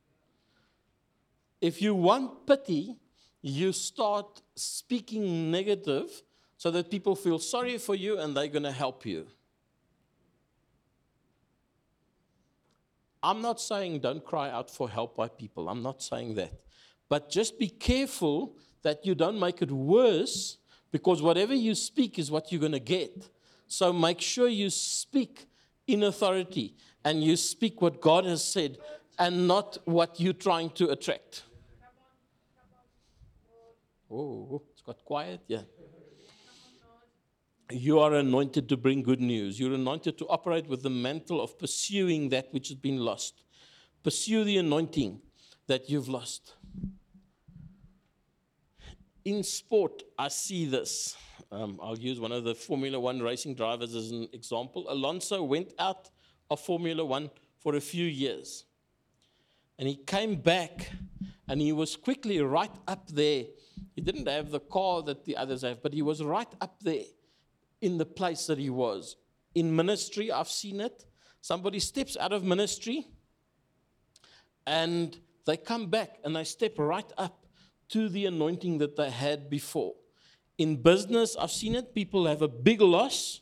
If 1.60 1.82
you 1.82 1.94
want 1.94 2.48
pity, 2.48 2.96
you 3.42 3.74
start 3.74 4.42
speaking 4.56 5.52
negative 5.52 6.24
so 6.62 6.70
that 6.70 6.92
people 6.92 7.16
feel 7.16 7.40
sorry 7.40 7.80
for 7.80 7.96
you 7.96 8.20
and 8.20 8.38
they're 8.38 8.48
going 8.48 8.62
to 8.62 8.72
help 8.72 9.04
you. 9.04 9.26
I'm 13.24 13.42
not 13.42 13.60
saying 13.60 14.02
don't 14.02 14.24
cry 14.24 14.52
out 14.52 14.70
for 14.70 14.88
help 14.88 15.16
by 15.16 15.28
people. 15.28 15.70
I'm 15.70 15.82
not 15.82 16.04
saying 16.04 16.36
that. 16.36 16.54
But 17.10 17.32
just 17.32 17.58
be 17.58 17.68
careful 17.68 18.58
that 18.84 19.08
you 19.08 19.16
don't 19.16 19.40
make 19.40 19.64
it 19.64 19.72
worse 19.72 20.60
because 20.92 21.20
whatever 21.20 21.56
you 21.56 21.74
speak 21.74 22.20
is 22.20 22.30
what 22.30 22.52
you're 22.52 22.62
going 22.62 22.74
to 22.74 22.80
get. 22.80 23.28
So 23.66 23.92
make 23.92 24.22
sure 24.22 24.48
you 24.48 24.70
speak 24.70 25.48
in 25.88 26.04
authority 26.04 26.76
and 27.04 27.24
you 27.24 27.38
speak 27.38 27.82
what 27.82 28.02
God 28.02 28.26
has 28.26 28.44
said 28.44 28.78
and 29.18 29.48
not 29.48 29.80
what 29.86 30.20
you're 30.20 30.34
trying 30.34 30.70
to 30.82 30.90
attract. 30.90 31.42
Oh, 34.12 34.62
it's 34.72 34.84
got 34.84 35.04
quiet. 35.04 35.42
Yeah. 35.48 35.62
You 37.72 38.00
are 38.00 38.14
anointed 38.14 38.70
to 38.70 38.78
bring 38.78 39.04
good 39.04 39.22
news. 39.22 39.60
You're 39.60 39.74
anointed 39.74 40.18
to 40.20 40.28
operate 40.28 40.68
with 40.68 40.84
the 40.84 40.90
mantle 40.90 41.42
of 41.42 41.58
pursuing 41.58 42.30
that 42.30 42.48
which 42.52 42.70
has 42.70 42.78
been 42.78 42.98
lost. 42.98 43.44
Pursue 44.04 44.44
the 44.44 44.58
anointing 44.58 45.22
that 45.68 45.90
you've 45.90 46.10
lost 46.10 46.56
in 49.26 49.44
sport, 49.44 50.04
I 50.18 50.28
see 50.30 50.66
this. 50.66 51.16
Um, 51.52 51.80
I'll 51.82 51.98
use 51.98 52.20
one 52.20 52.32
of 52.32 52.44
the 52.44 52.56
Formula 52.56 53.00
One 53.00 53.22
racing 53.22 53.56
drivers 53.56 53.94
as 53.96 54.12
an 54.12 54.28
example. 54.34 54.86
Alonso 54.90 55.44
went 55.44 55.74
out 55.80 56.10
of 56.50 56.60
Formula 56.60 57.04
One 57.04 57.30
for 57.60 57.76
a 57.76 57.82
few 57.82 58.06
years. 58.06 58.66
And 59.78 59.88
he 59.88 59.96
came 59.96 60.36
back 60.36 60.92
and 61.48 61.60
he 61.60 61.72
was 61.72 61.96
quickly 61.96 62.40
right 62.42 62.72
up 62.88 63.10
there. 63.10 63.46
He 63.96 64.02
didn't 64.02 64.28
have 64.28 64.52
the 64.52 64.60
car 64.60 65.02
that 65.04 65.26
the 65.26 65.36
others 65.36 65.64
have, 65.64 65.82
but 65.82 65.94
he 65.94 66.02
was 66.02 66.24
right 66.24 66.48
up 66.62 66.80
there 66.82 67.06
in 67.82 67.98
the 67.98 68.06
place 68.06 68.46
that 68.48 68.58
he 68.58 68.70
was. 68.70 69.18
In 69.56 69.76
ministry, 69.76 70.32
I've 70.32 70.50
seen 70.50 70.80
it. 70.80 71.06
Somebody 71.42 71.80
steps 71.80 72.16
out 72.18 72.32
of 72.32 72.44
ministry 72.44 73.08
and 74.68 75.18
they 75.46 75.58
come 75.58 75.88
back 75.88 76.20
and 76.24 76.36
they 76.36 76.44
step 76.44 76.78
right 76.78 77.12
up 77.18 77.46
to 77.90 78.08
the 78.08 78.26
anointing 78.26 78.78
that 78.78 78.96
they 78.96 79.10
had 79.10 79.50
before. 79.50 79.94
In 80.58 80.82
business, 80.82 81.36
I've 81.36 81.52
seen 81.52 81.76
it, 81.76 81.96
people 81.96 82.28
have 82.28 82.42
a 82.42 82.48
big 82.48 82.82
loss, 82.82 83.42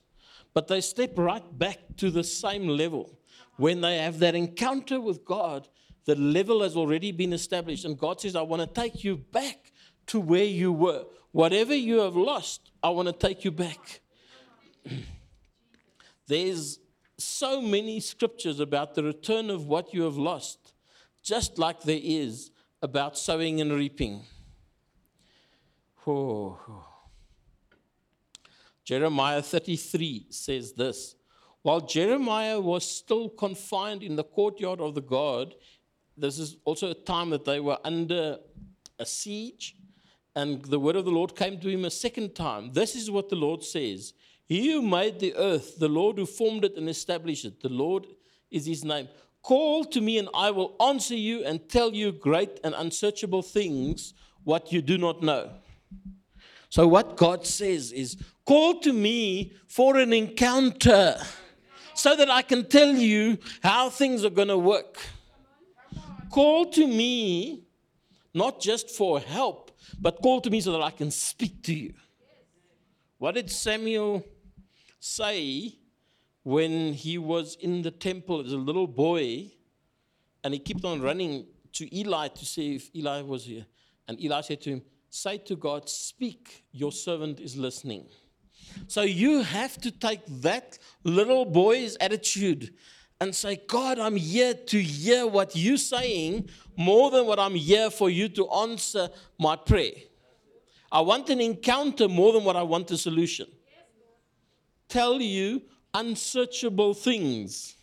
but 0.54 0.68
they 0.68 0.82
step 0.82 1.18
right 1.18 1.44
back 1.58 1.80
to 1.98 2.10
the 2.10 2.24
same 2.24 2.68
level. 2.68 3.20
When 3.58 3.82
they 3.82 3.98
have 3.98 4.20
that 4.20 4.36
encounter 4.36 5.02
with 5.02 5.26
God, 5.26 5.68
the 6.06 6.16
level 6.16 6.64
has 6.64 6.76
already 6.76 7.12
been 7.12 7.34
established, 7.34 7.86
and 7.86 7.98
God 7.98 8.22
says, 8.22 8.36
I 8.36 8.42
want 8.42 8.62
to 8.62 8.82
take 8.82 9.04
you 9.04 9.18
back 9.18 9.74
to 10.08 10.20
where 10.20 10.46
you 10.46 10.72
were. 10.72 11.06
Whatever 11.32 11.76
you 11.76 12.00
have 12.00 12.16
lost, 12.16 12.72
I 12.82 12.90
want 12.90 13.08
to 13.08 13.14
take 13.14 13.44
you 13.44 13.52
back. 13.52 14.02
There's 16.28 16.80
so 17.18 17.62
many 17.62 18.00
scriptures 18.00 18.60
about 18.60 18.96
the 18.96 19.04
return 19.04 19.50
of 19.50 19.66
what 19.66 19.94
you 19.94 20.04
have 20.04 20.18
lost, 20.18 20.74
just 21.24 21.58
like 21.58 21.82
there 21.82 22.00
is 22.02 22.52
about 22.82 23.18
sowing 23.18 23.62
and 23.62 23.74
reaping. 23.74 24.24
Oh. 26.08 26.86
Jeremiah 28.86 29.42
33 29.42 30.28
says 30.30 30.74
this 30.74 31.16
While 31.62 31.82
Jeremiah 31.82 32.60
was 32.60 32.90
still 32.90 33.30
confined 33.30 34.02
in 34.02 34.16
the 34.16 34.24
courtyard 34.24 34.80
of 34.80 34.96
the 34.96 35.02
God, 35.02 35.54
this 36.18 36.40
is 36.40 36.58
also 36.66 36.92
a 36.92 36.96
time 36.96 37.30
that 37.30 37.46
they 37.46 37.60
were 37.60 37.78
under 37.84 38.38
a 38.98 39.06
siege 39.06 39.76
And 40.36 40.64
the 40.66 40.80
word 40.80 40.96
of 40.96 41.06
the 41.06 41.12
Lord 41.12 41.36
came 41.36 41.60
to 41.60 41.70
him 41.70 41.86
a 41.86 41.90
second 41.90 42.36
time. 42.36 42.72
This 42.74 42.96
is 42.96 43.10
what 43.10 43.30
the 43.30 43.36
Lord 43.36 43.64
says 43.64 44.14
He 44.50 44.72
who 44.72 44.82
made 44.82 45.20
the 45.20 45.36
earth, 45.36 45.78
the 45.78 45.88
Lord 45.88 46.18
who 46.18 46.26
formed 46.26 46.66
it 46.66 46.76
and 46.76 46.90
established 46.90 47.46
it, 47.46 47.62
the 47.62 47.70
Lord 47.70 48.08
is 48.50 48.66
his 48.66 48.84
name. 48.84 49.08
Call 49.44 49.86
to 49.86 50.02
me, 50.02 50.18
and 50.18 50.28
I 50.34 50.50
will 50.50 50.76
answer 50.82 51.16
you 51.16 51.46
and 51.46 51.70
tell 51.70 51.94
you 51.94 52.12
great 52.12 52.60
and 52.64 52.74
unsearchable 52.74 53.44
things 53.44 54.16
what 54.44 54.72
you 54.72 54.82
do 54.82 54.98
not 54.98 55.22
know. 55.22 55.52
So, 56.70 56.88
what 56.88 57.16
God 57.16 57.46
says 57.46 57.92
is, 57.92 58.18
Call 58.44 58.80
to 58.80 58.92
me 58.92 59.54
for 59.68 59.98
an 59.98 60.14
encounter 60.14 61.16
so 61.94 62.16
that 62.16 62.32
I 62.32 62.42
can 62.42 62.66
tell 62.66 62.96
you 62.96 63.38
how 63.62 63.92
things 63.92 64.26
are 64.26 64.32
going 64.32 64.48
to 64.48 64.58
work. 64.58 64.98
Call 66.32 66.66
to 66.72 66.88
me 66.88 67.68
not 68.34 68.60
just 68.60 68.90
for 68.90 69.20
help, 69.20 69.72
but 70.02 70.22
call 70.24 70.42
to 70.42 70.50
me 70.50 70.62
so 70.62 70.72
that 70.72 70.82
I 70.82 70.90
can 70.90 71.12
speak 71.12 71.62
to 71.64 71.76
you. 71.76 71.94
What 73.20 73.36
did 73.36 73.52
Samuel 73.52 74.26
say 75.00 75.76
when 76.44 76.94
he 76.94 77.18
was 77.18 77.56
in 77.60 77.82
the 77.82 77.92
temple 77.92 78.42
as 78.42 78.52
a 78.52 78.58
little 78.58 78.88
boy 78.88 79.52
and 80.44 80.54
he 80.54 80.60
kept 80.60 80.86
on 80.86 81.02
running 81.02 81.46
to 81.74 81.96
Eli 81.96 82.28
to 82.30 82.46
see 82.46 82.76
if 82.76 82.96
Eli 82.96 83.22
was 83.22 83.46
here? 83.46 83.66
And 84.08 84.22
Eli 84.22 84.42
said 84.42 84.62
to 84.62 84.72
him, 84.72 84.82
Say 85.10 85.38
to 85.40 85.56
God, 85.56 85.90
Speak, 85.90 86.66
your 86.72 86.92
servant 86.92 87.40
is 87.40 87.56
listening. 87.58 88.06
So 88.88 89.02
you 89.02 89.42
have 89.42 89.80
to 89.82 89.92
take 89.92 90.22
that 90.42 90.78
little 91.04 91.46
boy's 91.46 91.98
attitude 92.00 92.74
and 93.22 93.36
say, 93.36 93.62
God, 93.68 94.00
I'm 94.00 94.16
here 94.16 94.54
to 94.54 94.82
hear 94.82 95.28
what 95.28 95.56
you're 95.56 95.78
saying 95.78 96.50
more 96.78 97.12
than 97.12 97.26
what 97.26 97.40
I'm 97.40 97.56
here 97.56 97.90
for 97.90 98.10
you 98.10 98.30
to 98.30 98.50
answer 98.50 99.10
my 99.38 99.56
prayer. 99.56 99.92
I 100.92 101.02
want 101.02 101.30
an 101.30 101.42
encounter 101.42 102.08
more 102.08 102.34
than 102.34 102.44
what 102.44 102.56
I 102.56 102.64
want 102.64 102.90
a 102.92 102.98
solution. 102.98 103.48
Tell 104.90 105.22
you 105.22 105.62
unsearchable 105.94 106.94
things. 106.94 107.76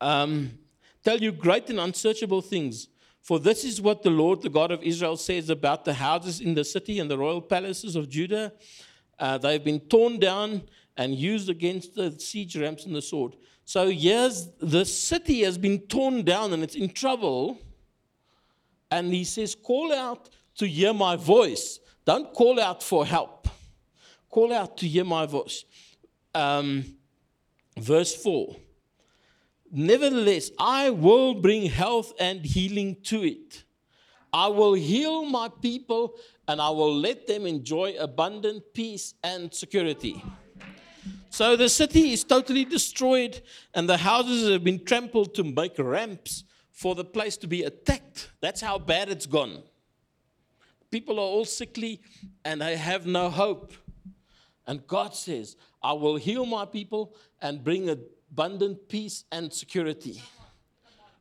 Um, 0.00 0.58
tell 1.04 1.18
you 1.18 1.30
great 1.30 1.70
and 1.70 1.78
unsearchable 1.78 2.42
things. 2.42 2.88
For 3.22 3.38
this 3.38 3.64
is 3.64 3.80
what 3.80 4.02
the 4.02 4.10
Lord, 4.10 4.42
the 4.42 4.48
God 4.48 4.70
of 4.72 4.82
Israel, 4.82 5.16
says 5.16 5.50
about 5.50 5.84
the 5.84 5.94
houses 5.94 6.40
in 6.40 6.54
the 6.54 6.64
city 6.64 6.98
and 6.98 7.10
the 7.10 7.18
royal 7.18 7.42
palaces 7.42 7.94
of 7.94 8.08
Judah 8.08 8.52
uh, 9.20 9.36
they've 9.36 9.62
been 9.62 9.80
torn 9.80 10.18
down 10.18 10.62
and 10.96 11.14
used 11.14 11.50
against 11.50 11.94
the 11.94 12.10
siege 12.18 12.56
ramps 12.56 12.86
and 12.86 12.94
the 12.94 13.02
sword. 13.02 13.36
So, 13.64 13.84
yes, 13.84 14.48
the 14.58 14.84
city 14.84 15.42
has 15.42 15.58
been 15.58 15.80
torn 15.80 16.24
down 16.24 16.52
and 16.52 16.62
it's 16.62 16.74
in 16.74 16.88
trouble. 16.88 17.58
And 18.90 19.12
he 19.12 19.24
says, 19.24 19.54
Call 19.54 19.92
out 19.92 20.30
to 20.56 20.66
hear 20.66 20.92
my 20.92 21.14
voice. 21.16 21.78
Don't 22.04 22.32
call 22.32 22.58
out 22.58 22.82
for 22.82 23.06
help. 23.06 23.46
Call 24.30 24.52
out 24.52 24.76
to 24.78 24.88
hear 24.88 25.04
my 25.04 25.26
voice. 25.26 25.64
Um, 26.34 26.84
verse 27.76 28.14
4 28.14 28.56
Nevertheless, 29.72 30.50
I 30.58 30.90
will 30.90 31.34
bring 31.34 31.66
health 31.66 32.12
and 32.18 32.44
healing 32.44 32.96
to 33.04 33.22
it. 33.22 33.64
I 34.32 34.48
will 34.48 34.74
heal 34.74 35.24
my 35.24 35.48
people 35.60 36.14
and 36.46 36.60
I 36.60 36.70
will 36.70 36.94
let 36.94 37.26
them 37.26 37.46
enjoy 37.46 37.94
abundant 37.98 38.62
peace 38.74 39.14
and 39.22 39.52
security. 39.52 40.22
So 41.30 41.56
the 41.56 41.68
city 41.68 42.12
is 42.12 42.24
totally 42.24 42.64
destroyed, 42.64 43.40
and 43.72 43.88
the 43.88 43.96
houses 43.96 44.50
have 44.50 44.64
been 44.64 44.84
trampled 44.84 45.32
to 45.36 45.44
make 45.44 45.78
ramps 45.78 46.42
for 46.72 46.96
the 46.96 47.04
place 47.04 47.36
to 47.38 47.46
be 47.46 47.62
attacked. 47.62 48.32
That's 48.40 48.60
how 48.60 48.78
bad 48.78 49.08
it's 49.10 49.26
gone. 49.26 49.62
People 50.90 51.18
are 51.20 51.30
all 51.34 51.44
sickly 51.44 52.00
and 52.44 52.60
they 52.60 52.76
have 52.76 53.06
no 53.06 53.30
hope. 53.30 53.72
And 54.70 54.86
God 54.86 55.16
says, 55.16 55.56
I 55.82 55.94
will 55.94 56.14
heal 56.14 56.46
my 56.46 56.64
people 56.64 57.16
and 57.42 57.64
bring 57.64 57.90
abundant 57.90 58.88
peace 58.88 59.24
and 59.32 59.52
security. 59.52 60.22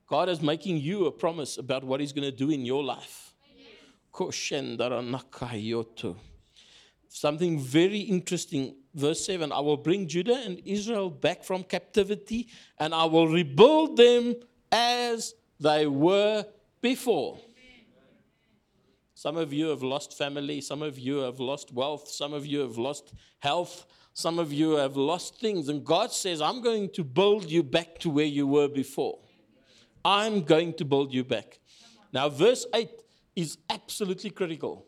God 0.05 0.29
is 0.29 0.39
making 0.39 0.77
you 0.77 1.07
a 1.07 1.11
promise 1.11 1.57
about 1.57 1.83
what 1.83 1.99
He's 1.99 2.13
going 2.13 2.29
to 2.29 2.31
do 2.31 2.51
in 2.51 2.63
your 2.63 2.83
life. 2.83 3.33
Something 7.07 7.59
very 7.59 8.01
interesting. 8.01 8.75
Verse 8.93 9.25
7 9.25 9.51
I 9.51 9.59
will 9.61 9.77
bring 9.77 10.07
Judah 10.07 10.39
and 10.45 10.61
Israel 10.63 11.09
back 11.09 11.43
from 11.43 11.63
captivity, 11.63 12.49
and 12.77 12.93
I 12.93 13.05
will 13.05 13.27
rebuild 13.27 13.97
them 13.97 14.35
as 14.71 15.33
they 15.59 15.87
were 15.87 16.45
before. 16.81 17.39
Some 19.19 19.35
of 19.35 19.51
you 19.51 19.67
have 19.67 19.83
lost 19.83 20.17
family, 20.17 20.61
some 20.61 20.81
of 20.81 20.97
you 20.97 21.17
have 21.17 21.41
lost 21.41 21.73
wealth, 21.73 22.07
some 22.07 22.31
of 22.31 22.45
you 22.45 22.61
have 22.61 22.77
lost 22.77 23.13
health, 23.39 23.85
some 24.13 24.39
of 24.39 24.53
you 24.53 24.77
have 24.77 24.95
lost 24.95 25.41
things. 25.41 25.67
And 25.67 25.83
God 25.83 26.13
says, 26.13 26.41
I'm 26.41 26.61
going 26.61 26.89
to 26.91 27.03
build 27.03 27.51
you 27.51 27.61
back 27.61 27.99
to 27.99 28.09
where 28.09 28.23
you 28.23 28.47
were 28.47 28.69
before. 28.69 29.19
I'm 30.05 30.43
going 30.43 30.73
to 30.75 30.85
build 30.85 31.13
you 31.13 31.25
back. 31.25 31.59
Now, 32.13 32.29
verse 32.29 32.65
8 32.73 32.89
is 33.35 33.57
absolutely 33.69 34.29
critical. 34.29 34.87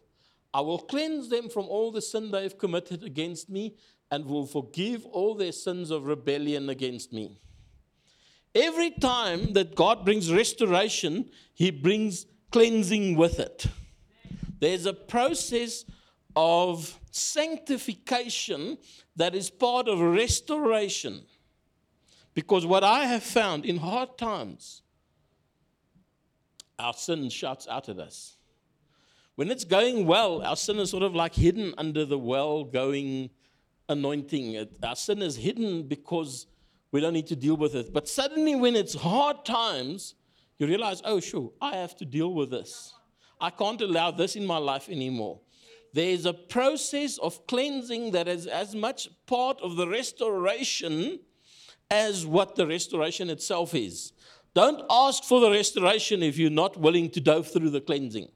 I 0.53 0.61
will 0.61 0.79
cleanse 0.79 1.27
them 1.27 1.49
from 1.49 1.65
all 1.65 1.91
the 1.91 2.01
sin 2.01 2.31
they 2.31 2.43
have 2.43 2.57
committed 2.57 3.03
against 3.03 3.49
me 3.49 3.75
and 4.11 4.25
will 4.25 4.45
forgive 4.45 5.05
all 5.07 5.35
their 5.35 5.51
sins 5.51 5.91
of 5.91 6.05
rebellion 6.05 6.69
against 6.69 7.11
me. 7.11 7.37
Every 8.55 8.91
time 8.91 9.51
that 9.51 9.75
God 9.75 10.05
brings 10.05 10.31
restoration, 10.31 11.31
He 11.53 11.69
brings 11.69 12.27
cleansing 12.49 13.17
with 13.17 13.37
it. 13.37 13.67
There's 14.61 14.85
a 14.85 14.93
process 14.93 15.85
of 16.35 16.97
sanctification 17.09 18.77
that 19.15 19.35
is 19.35 19.49
part 19.49 19.87
of 19.89 19.99
restoration. 19.99 21.23
Because 22.35 22.65
what 22.65 22.83
I 22.83 23.05
have 23.05 23.23
found 23.23 23.65
in 23.65 23.77
hard 23.77 24.17
times, 24.19 24.83
our 26.77 26.93
sin 26.93 27.29
shouts 27.29 27.67
out 27.67 27.89
at 27.89 27.99
us. 27.99 28.37
When 29.35 29.49
it's 29.49 29.65
going 29.65 30.05
well, 30.05 30.43
our 30.43 30.55
sin 30.55 30.77
is 30.77 30.91
sort 30.91 31.03
of 31.03 31.15
like 31.15 31.33
hidden 31.33 31.73
under 31.79 32.05
the 32.05 32.19
well 32.19 32.63
going 32.63 33.31
anointing. 33.89 34.67
Our 34.83 34.95
sin 34.95 35.23
is 35.23 35.35
hidden 35.35 35.87
because 35.87 36.45
we 36.91 37.01
don't 37.01 37.13
need 37.13 37.27
to 37.27 37.35
deal 37.35 37.57
with 37.57 37.73
it. 37.73 37.91
But 37.91 38.07
suddenly, 38.07 38.55
when 38.55 38.75
it's 38.75 38.93
hard 38.93 39.43
times, 39.43 40.13
you 40.59 40.67
realize, 40.67 41.01
oh, 41.03 41.19
sure, 41.19 41.51
I 41.59 41.77
have 41.77 41.95
to 41.97 42.05
deal 42.05 42.35
with 42.35 42.51
this. 42.51 42.93
I 43.41 43.49
can't 43.49 43.81
allow 43.81 44.11
this 44.11 44.35
in 44.35 44.45
my 44.45 44.57
life 44.57 44.87
anymore. 44.87 45.39
There 45.93 46.09
is 46.09 46.25
a 46.25 46.33
process 46.33 47.17
of 47.17 47.45
cleansing 47.47 48.11
that 48.11 48.27
is 48.27 48.45
as 48.45 48.75
much 48.75 49.09
part 49.25 49.59
of 49.61 49.75
the 49.75 49.87
restoration 49.87 51.19
as 51.89 52.25
what 52.25 52.55
the 52.55 52.65
restoration 52.67 53.29
itself 53.29 53.73
is. 53.75 54.13
Don't 54.53 54.83
ask 54.89 55.23
for 55.23 55.41
the 55.41 55.49
restoration 55.49 56.23
if 56.23 56.37
you're 56.37 56.49
not 56.49 56.77
willing 56.77 57.09
to 57.09 57.19
go 57.19 57.41
through 57.41 57.71
the 57.71 57.81
cleansing. 57.81 58.29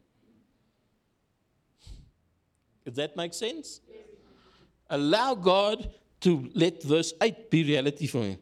Does 2.83 2.95
that 2.95 3.15
make 3.15 3.33
sense? 3.33 3.81
Allow 4.89 5.35
God 5.35 5.91
to 6.21 6.49
let 6.53 6.83
verse 6.83 7.13
8 7.21 7.49
be 7.49 7.63
reality 7.63 8.07
for 8.07 8.19
me. 8.19 8.37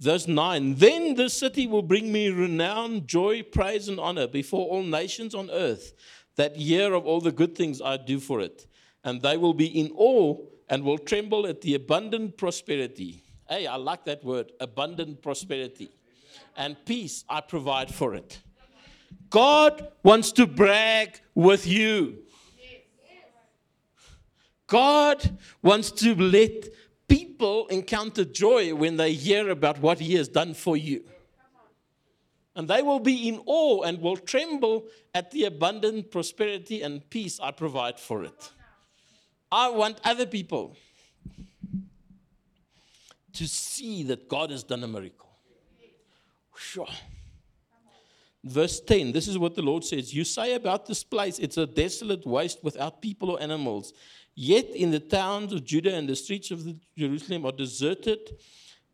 Verse 0.00 0.26
9 0.26 0.74
Then 0.76 1.14
the 1.14 1.28
city 1.28 1.66
will 1.66 1.82
bring 1.82 2.12
me 2.12 2.28
renown, 2.28 3.06
joy, 3.06 3.42
praise, 3.42 3.88
and 3.88 4.00
honor 4.00 4.26
before 4.26 4.66
all 4.68 4.82
nations 4.82 5.34
on 5.34 5.50
earth, 5.50 5.92
that 6.36 6.56
year 6.56 6.94
of 6.94 7.06
all 7.06 7.20
the 7.20 7.32
good 7.32 7.54
things 7.54 7.80
I 7.80 7.96
do 7.96 8.18
for 8.18 8.40
it. 8.40 8.66
And 9.04 9.22
they 9.22 9.36
will 9.36 9.54
be 9.54 9.66
in 9.66 9.92
awe 9.94 10.36
and 10.68 10.82
will 10.82 10.98
tremble 10.98 11.46
at 11.46 11.60
the 11.60 11.74
abundant 11.74 12.36
prosperity. 12.36 13.22
Hey, 13.48 13.66
I 13.66 13.76
like 13.76 14.04
that 14.06 14.24
word 14.24 14.52
abundant 14.60 15.22
prosperity 15.22 15.90
and 16.56 16.76
peace 16.84 17.24
I 17.28 17.40
provide 17.40 17.92
for 17.92 18.14
it. 18.14 18.40
God 19.30 19.88
wants 20.02 20.32
to 20.32 20.46
brag 20.46 21.20
with 21.34 21.66
you. 21.66 22.18
God 24.66 25.38
wants 25.62 25.90
to 25.92 26.14
let 26.14 26.68
people 27.14 27.66
encounter 27.68 28.24
joy 28.24 28.74
when 28.74 28.96
they 28.96 29.12
hear 29.12 29.50
about 29.50 29.78
what 29.80 30.00
He 30.00 30.14
has 30.14 30.28
done 30.28 30.52
for 30.54 30.76
you. 30.76 31.04
And 32.56 32.68
they 32.68 32.82
will 32.82 33.00
be 33.00 33.28
in 33.28 33.40
awe 33.46 33.82
and 33.82 34.00
will 34.00 34.16
tremble 34.16 34.86
at 35.12 35.30
the 35.30 35.44
abundant 35.44 36.10
prosperity 36.10 36.82
and 36.82 37.08
peace 37.10 37.40
I 37.40 37.50
provide 37.50 37.98
for 37.98 38.24
it. 38.24 38.52
I 39.50 39.68
want 39.70 40.00
other 40.04 40.26
people 40.26 40.76
to 43.34 43.46
see 43.48 44.04
that 44.04 44.28
God 44.28 44.50
has 44.50 44.62
done 44.62 44.82
a 44.84 44.88
miracle. 44.88 45.30
Sure. 46.56 46.88
Verse 48.44 48.80
10, 48.80 49.12
this 49.12 49.26
is 49.26 49.38
what 49.38 49.54
the 49.54 49.62
Lord 49.62 49.84
says 49.84 50.12
You 50.12 50.24
say 50.24 50.54
about 50.54 50.86
this 50.86 51.02
place, 51.02 51.38
it's 51.38 51.56
a 51.56 51.66
desolate 51.66 52.26
waste 52.26 52.62
without 52.62 53.00
people 53.00 53.30
or 53.30 53.40
animals. 53.40 53.92
Yet 54.34 54.66
in 54.70 54.90
the 54.90 55.00
towns 55.00 55.52
of 55.52 55.64
Judah 55.64 55.94
and 55.94 56.08
the 56.08 56.16
streets 56.16 56.50
of 56.50 56.66
Jerusalem 56.96 57.46
are 57.46 57.52
deserted, 57.52 58.18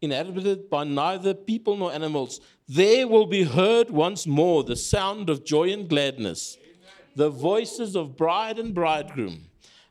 inhabited 0.02 0.68
by 0.68 0.84
neither 0.84 1.32
people 1.34 1.76
nor 1.76 1.92
animals. 1.92 2.40
There 2.68 3.08
will 3.08 3.26
be 3.26 3.44
heard 3.44 3.90
once 3.90 4.26
more 4.26 4.62
the 4.62 4.76
sound 4.76 5.30
of 5.30 5.44
joy 5.44 5.72
and 5.72 5.88
gladness. 5.88 6.58
the 7.16 7.30
voices 7.30 7.96
of 7.96 8.16
bride 8.16 8.58
and 8.58 8.72
bridegroom, 8.72 9.46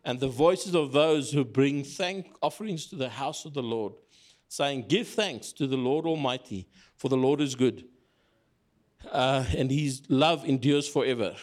and 0.05 0.19
the 0.19 0.27
voices 0.27 0.73
of 0.73 0.93
those 0.93 1.31
who 1.31 1.43
bring 1.43 1.83
thank 1.83 2.33
offerings 2.41 2.85
to 2.87 2.95
the 2.95 3.09
house 3.09 3.43
of 3.45 3.53
the 3.53 3.61
Lord, 3.61 3.93
saying, 4.47 4.85
Give 4.87 5.07
thanks 5.07 5.51
to 5.53 5.67
the 5.67 5.77
Lord 5.77 6.05
Almighty, 6.05 6.67
for 6.95 7.09
the 7.09 7.17
Lord 7.17 7.41
is 7.41 7.55
good, 7.55 7.85
uh, 9.11 9.45
and 9.55 9.69
his 9.69 10.01
love 10.09 10.45
endures 10.45 10.87
forever. 10.87 11.35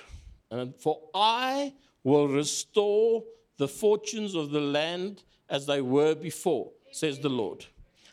And 0.51 0.75
for 0.77 1.01
I 1.15 1.75
will 2.03 2.29
restore 2.29 3.23
the 3.59 3.69
fortunes 3.69 4.35
of 4.35 4.51
the 4.51 4.61
land 4.61 5.23
as 5.49 5.67
they 5.67 5.81
were 5.81 6.15
before, 6.15 6.73
says 6.91 7.19
the 7.19 7.29
Lord. 7.29 7.67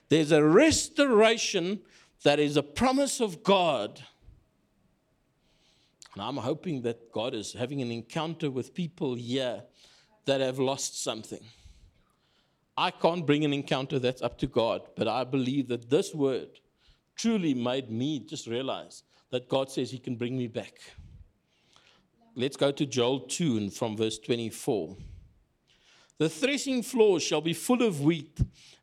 There's 0.09 0.31
a 0.31 0.43
restoration 0.43 1.81
that 2.23 2.39
is 2.39 2.57
a 2.57 2.63
promise 2.63 3.19
of 3.19 3.43
God. 3.43 4.01
And 6.13 6.23
I'm 6.23 6.37
hoping 6.37 6.83
that 6.83 7.11
God 7.11 7.33
is 7.33 7.53
having 7.53 7.81
an 7.81 7.91
encounter 7.91 8.51
with 8.51 8.73
people 8.73 9.15
here 9.15 9.63
that 10.25 10.41
have 10.41 10.59
lost 10.59 11.03
something. 11.03 11.43
I 12.77 12.91
can't 12.91 13.25
bring 13.25 13.45
an 13.45 13.53
encounter 13.53 13.99
that's 13.99 14.21
up 14.21 14.37
to 14.39 14.47
God, 14.47 14.81
but 14.95 15.07
I 15.07 15.23
believe 15.23 15.67
that 15.67 15.89
this 15.89 16.13
word 16.13 16.59
truly 17.15 17.53
made 17.53 17.89
me 17.91 18.19
just 18.19 18.47
realize 18.47 19.03
that 19.31 19.49
God 19.49 19.69
says 19.69 19.91
He 19.91 19.99
can 19.99 20.15
bring 20.15 20.37
me 20.37 20.47
back. 20.47 20.79
Let's 22.35 22.57
go 22.57 22.71
to 22.71 22.85
Joel 22.85 23.21
2 23.21 23.57
and 23.57 23.73
from 23.73 23.95
verse 23.95 24.17
24. 24.17 24.95
The 26.17 26.29
threshing 26.29 26.83
floor 26.83 27.19
shall 27.19 27.41
be 27.41 27.53
full 27.53 27.81
of 27.81 28.01
wheat, 28.01 28.39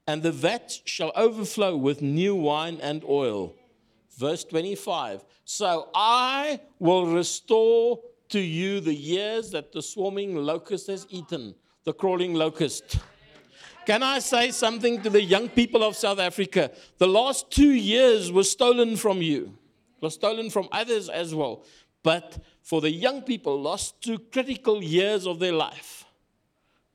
and 0.07 0.23
the 0.23 0.33
vat 0.33 0.81
shall 0.85 1.13
overflow 1.15 1.77
with 1.77 2.03
new 2.03 2.35
wine 2.35 2.79
and 2.83 3.05
oil. 3.05 3.55
Verse 4.17 4.45
25. 4.45 5.25
So 5.45 5.89
I 5.95 6.61
will 6.79 7.07
restore 7.07 8.01
to 8.31 8.41
you 8.41 8.81
the 8.81 8.95
years 8.95 9.51
that 9.51 9.73
the 9.73 9.83
swarming 9.83 10.37
locust 10.37 10.89
has 10.89 11.07
eaten, 11.11 11.55
the 11.85 11.93
crawling 11.93 12.35
locust. 12.35 12.99
Can 13.87 14.03
I 14.03 14.19
say 14.19 14.51
something 14.51 15.03
to 15.03 15.11
the 15.11 15.23
young 15.23 15.49
people 15.49 15.83
of 15.83 15.97
South 15.97 16.19
Africa? 16.19 16.71
The 16.99 17.07
last 17.07 17.51
two 17.51 17.73
years 17.73 18.31
were 18.31 18.45
stolen 18.45 18.97
from 18.97 19.23
you, 19.23 19.57
were 20.01 20.11
stolen 20.11 20.51
from 20.51 20.69
others 20.71 21.09
as 21.09 21.35
well. 21.35 21.65
But 22.03 22.39
for 22.63 22.81
the 22.81 22.91
young 22.91 23.23
people, 23.23 23.61
lost 23.61 24.03
two 24.03 24.19
critical 24.19 24.83
years 24.83 25.27
of 25.27 25.39
their 25.39 25.53
life, 25.53 26.05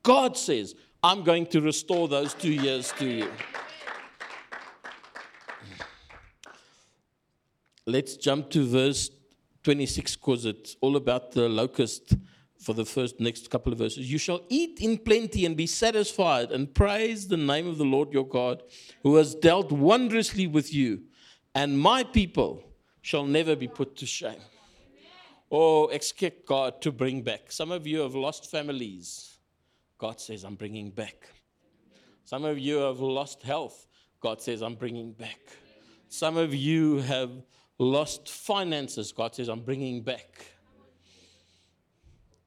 God 0.06 0.36
says, 0.36 0.76
I'm 1.02 1.24
going 1.24 1.46
to 1.46 1.60
restore 1.60 2.06
those 2.06 2.32
two 2.32 2.52
years 2.52 2.92
to 3.00 3.06
you. 3.06 3.28
Let's 7.86 8.16
jump 8.16 8.50
to 8.50 8.64
verse 8.64 9.10
26 9.64 10.14
because 10.14 10.44
it's 10.44 10.76
all 10.80 10.94
about 10.94 11.32
the 11.32 11.48
locust 11.48 12.14
for 12.60 12.72
the 12.72 12.84
first 12.84 13.18
next 13.18 13.50
couple 13.50 13.72
of 13.72 13.80
verses. 13.80 14.08
You 14.08 14.18
shall 14.18 14.42
eat 14.48 14.78
in 14.80 14.96
plenty 14.96 15.44
and 15.44 15.56
be 15.56 15.66
satisfied 15.66 16.52
and 16.52 16.72
praise 16.72 17.26
the 17.26 17.36
name 17.36 17.66
of 17.66 17.76
the 17.76 17.84
Lord 17.84 18.12
your 18.12 18.28
God, 18.28 18.62
who 19.02 19.16
has 19.16 19.34
dealt 19.34 19.72
wondrously 19.72 20.46
with 20.46 20.72
you, 20.72 21.02
and 21.52 21.80
my 21.80 22.04
people 22.04 22.62
shall 23.02 23.24
never 23.24 23.56
be 23.56 23.66
put 23.66 23.96
to 23.96 24.06
shame. 24.06 24.40
Oh, 25.50 25.88
expect 25.88 26.46
God 26.46 26.80
to 26.82 26.92
bring 26.92 27.22
back. 27.22 27.50
Some 27.50 27.72
of 27.72 27.88
you 27.88 27.98
have 28.00 28.14
lost 28.14 28.48
families. 28.48 29.35
God 29.98 30.20
says, 30.20 30.44
I'm 30.44 30.54
bringing 30.54 30.90
back. 30.90 31.28
Some 32.24 32.44
of 32.44 32.58
you 32.58 32.78
have 32.78 33.00
lost 33.00 33.42
health. 33.42 33.86
God 34.20 34.40
says, 34.40 34.62
I'm 34.62 34.74
bringing 34.74 35.12
back. 35.12 35.40
Some 36.08 36.36
of 36.36 36.54
you 36.54 36.98
have 36.98 37.30
lost 37.78 38.28
finances. 38.28 39.12
God 39.12 39.34
says, 39.34 39.48
I'm 39.48 39.60
bringing 39.60 40.02
back 40.02 40.46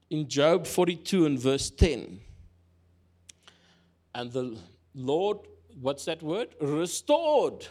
in 0.09 0.27
Job 0.27 0.65
42 0.65 1.25
and 1.25 1.39
verse 1.39 1.69
10. 1.69 2.19
And 4.15 4.31
the 4.31 4.57
Lord, 4.95 5.37
what's 5.79 6.05
that 6.05 6.21
word? 6.23 6.49
Restored 6.59 7.67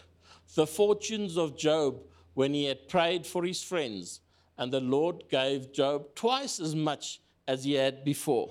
the 0.54 0.66
fortunes 0.66 1.36
of 1.36 1.56
Job 1.56 2.00
when 2.34 2.54
he 2.54 2.64
had 2.64 2.88
prayed 2.88 3.26
for 3.26 3.44
his 3.44 3.62
friends. 3.62 4.20
And 4.56 4.72
the 4.72 4.80
Lord 4.80 5.24
gave 5.30 5.72
Job 5.72 6.14
twice 6.14 6.60
as 6.60 6.74
much 6.74 7.20
as 7.46 7.64
he 7.64 7.74
had 7.74 8.04
before. 8.04 8.50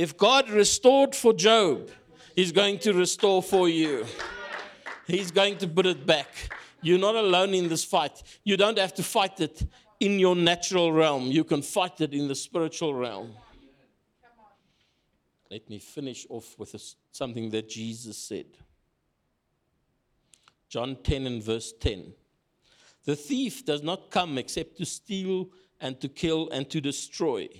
If 0.00 0.16
God 0.16 0.48
restored 0.48 1.14
for 1.14 1.34
Job, 1.34 1.90
he's 2.34 2.52
going 2.52 2.78
to 2.78 2.94
restore 2.94 3.42
for 3.42 3.68
you. 3.68 4.06
He's 5.06 5.30
going 5.30 5.58
to 5.58 5.68
put 5.68 5.84
it 5.84 6.06
back. 6.06 6.32
You're 6.80 6.98
not 6.98 7.16
alone 7.16 7.52
in 7.52 7.68
this 7.68 7.84
fight. 7.84 8.22
You 8.42 8.56
don't 8.56 8.78
have 8.78 8.94
to 8.94 9.02
fight 9.02 9.38
it 9.40 9.62
in 10.00 10.18
your 10.18 10.34
natural 10.34 10.90
realm, 10.90 11.24
you 11.24 11.44
can 11.44 11.60
fight 11.60 12.00
it 12.00 12.14
in 12.14 12.28
the 12.28 12.34
spiritual 12.34 12.94
realm. 12.94 13.34
Let 15.50 15.68
me 15.68 15.78
finish 15.78 16.26
off 16.30 16.58
with 16.58 16.74
something 17.12 17.50
that 17.50 17.68
Jesus 17.68 18.16
said. 18.16 18.46
John 20.70 20.96
10 21.04 21.26
and 21.26 21.42
verse 21.42 21.74
10. 21.78 22.14
The 23.04 23.16
thief 23.16 23.66
does 23.66 23.82
not 23.82 24.10
come 24.10 24.38
except 24.38 24.78
to 24.78 24.86
steal 24.86 25.50
and 25.78 26.00
to 26.00 26.08
kill 26.08 26.48
and 26.48 26.70
to 26.70 26.80
destroy. 26.80 27.50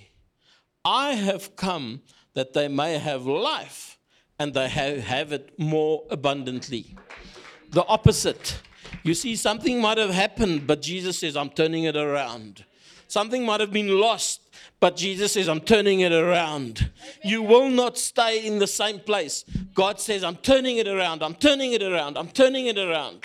I 0.84 1.12
have 1.12 1.56
come 1.56 2.02
that 2.34 2.52
they 2.52 2.68
may 2.68 2.98
have 2.98 3.26
life 3.26 3.98
and 4.38 4.54
they 4.54 4.68
have 4.68 4.98
have 4.98 5.32
it 5.32 5.58
more 5.58 6.04
abundantly. 6.10 6.96
The 7.70 7.84
opposite. 7.86 8.60
You 9.02 9.14
see, 9.14 9.36
something 9.36 9.80
might 9.80 9.98
have 9.98 10.10
happened, 10.10 10.66
but 10.66 10.82
Jesus 10.82 11.18
says, 11.18 11.36
I'm 11.36 11.50
turning 11.50 11.84
it 11.84 11.96
around. 11.96 12.64
Something 13.06 13.44
might 13.44 13.60
have 13.60 13.72
been 13.72 14.00
lost, 14.00 14.40
but 14.78 14.96
Jesus 14.96 15.32
says, 15.32 15.48
I'm 15.48 15.60
turning 15.60 16.00
it 16.00 16.12
around. 16.12 16.90
You 17.24 17.42
will 17.42 17.68
not 17.68 17.98
stay 17.98 18.46
in 18.46 18.58
the 18.58 18.66
same 18.66 19.00
place. 19.00 19.44
God 19.74 20.00
says, 20.00 20.24
I'm 20.24 20.36
turning 20.36 20.78
it 20.78 20.88
around. 20.88 21.22
I'm 21.22 21.34
turning 21.34 21.72
it 21.72 21.82
around. 21.82 22.16
I'm 22.16 22.28
turning 22.28 22.66
it 22.66 22.78
around. 22.78 23.24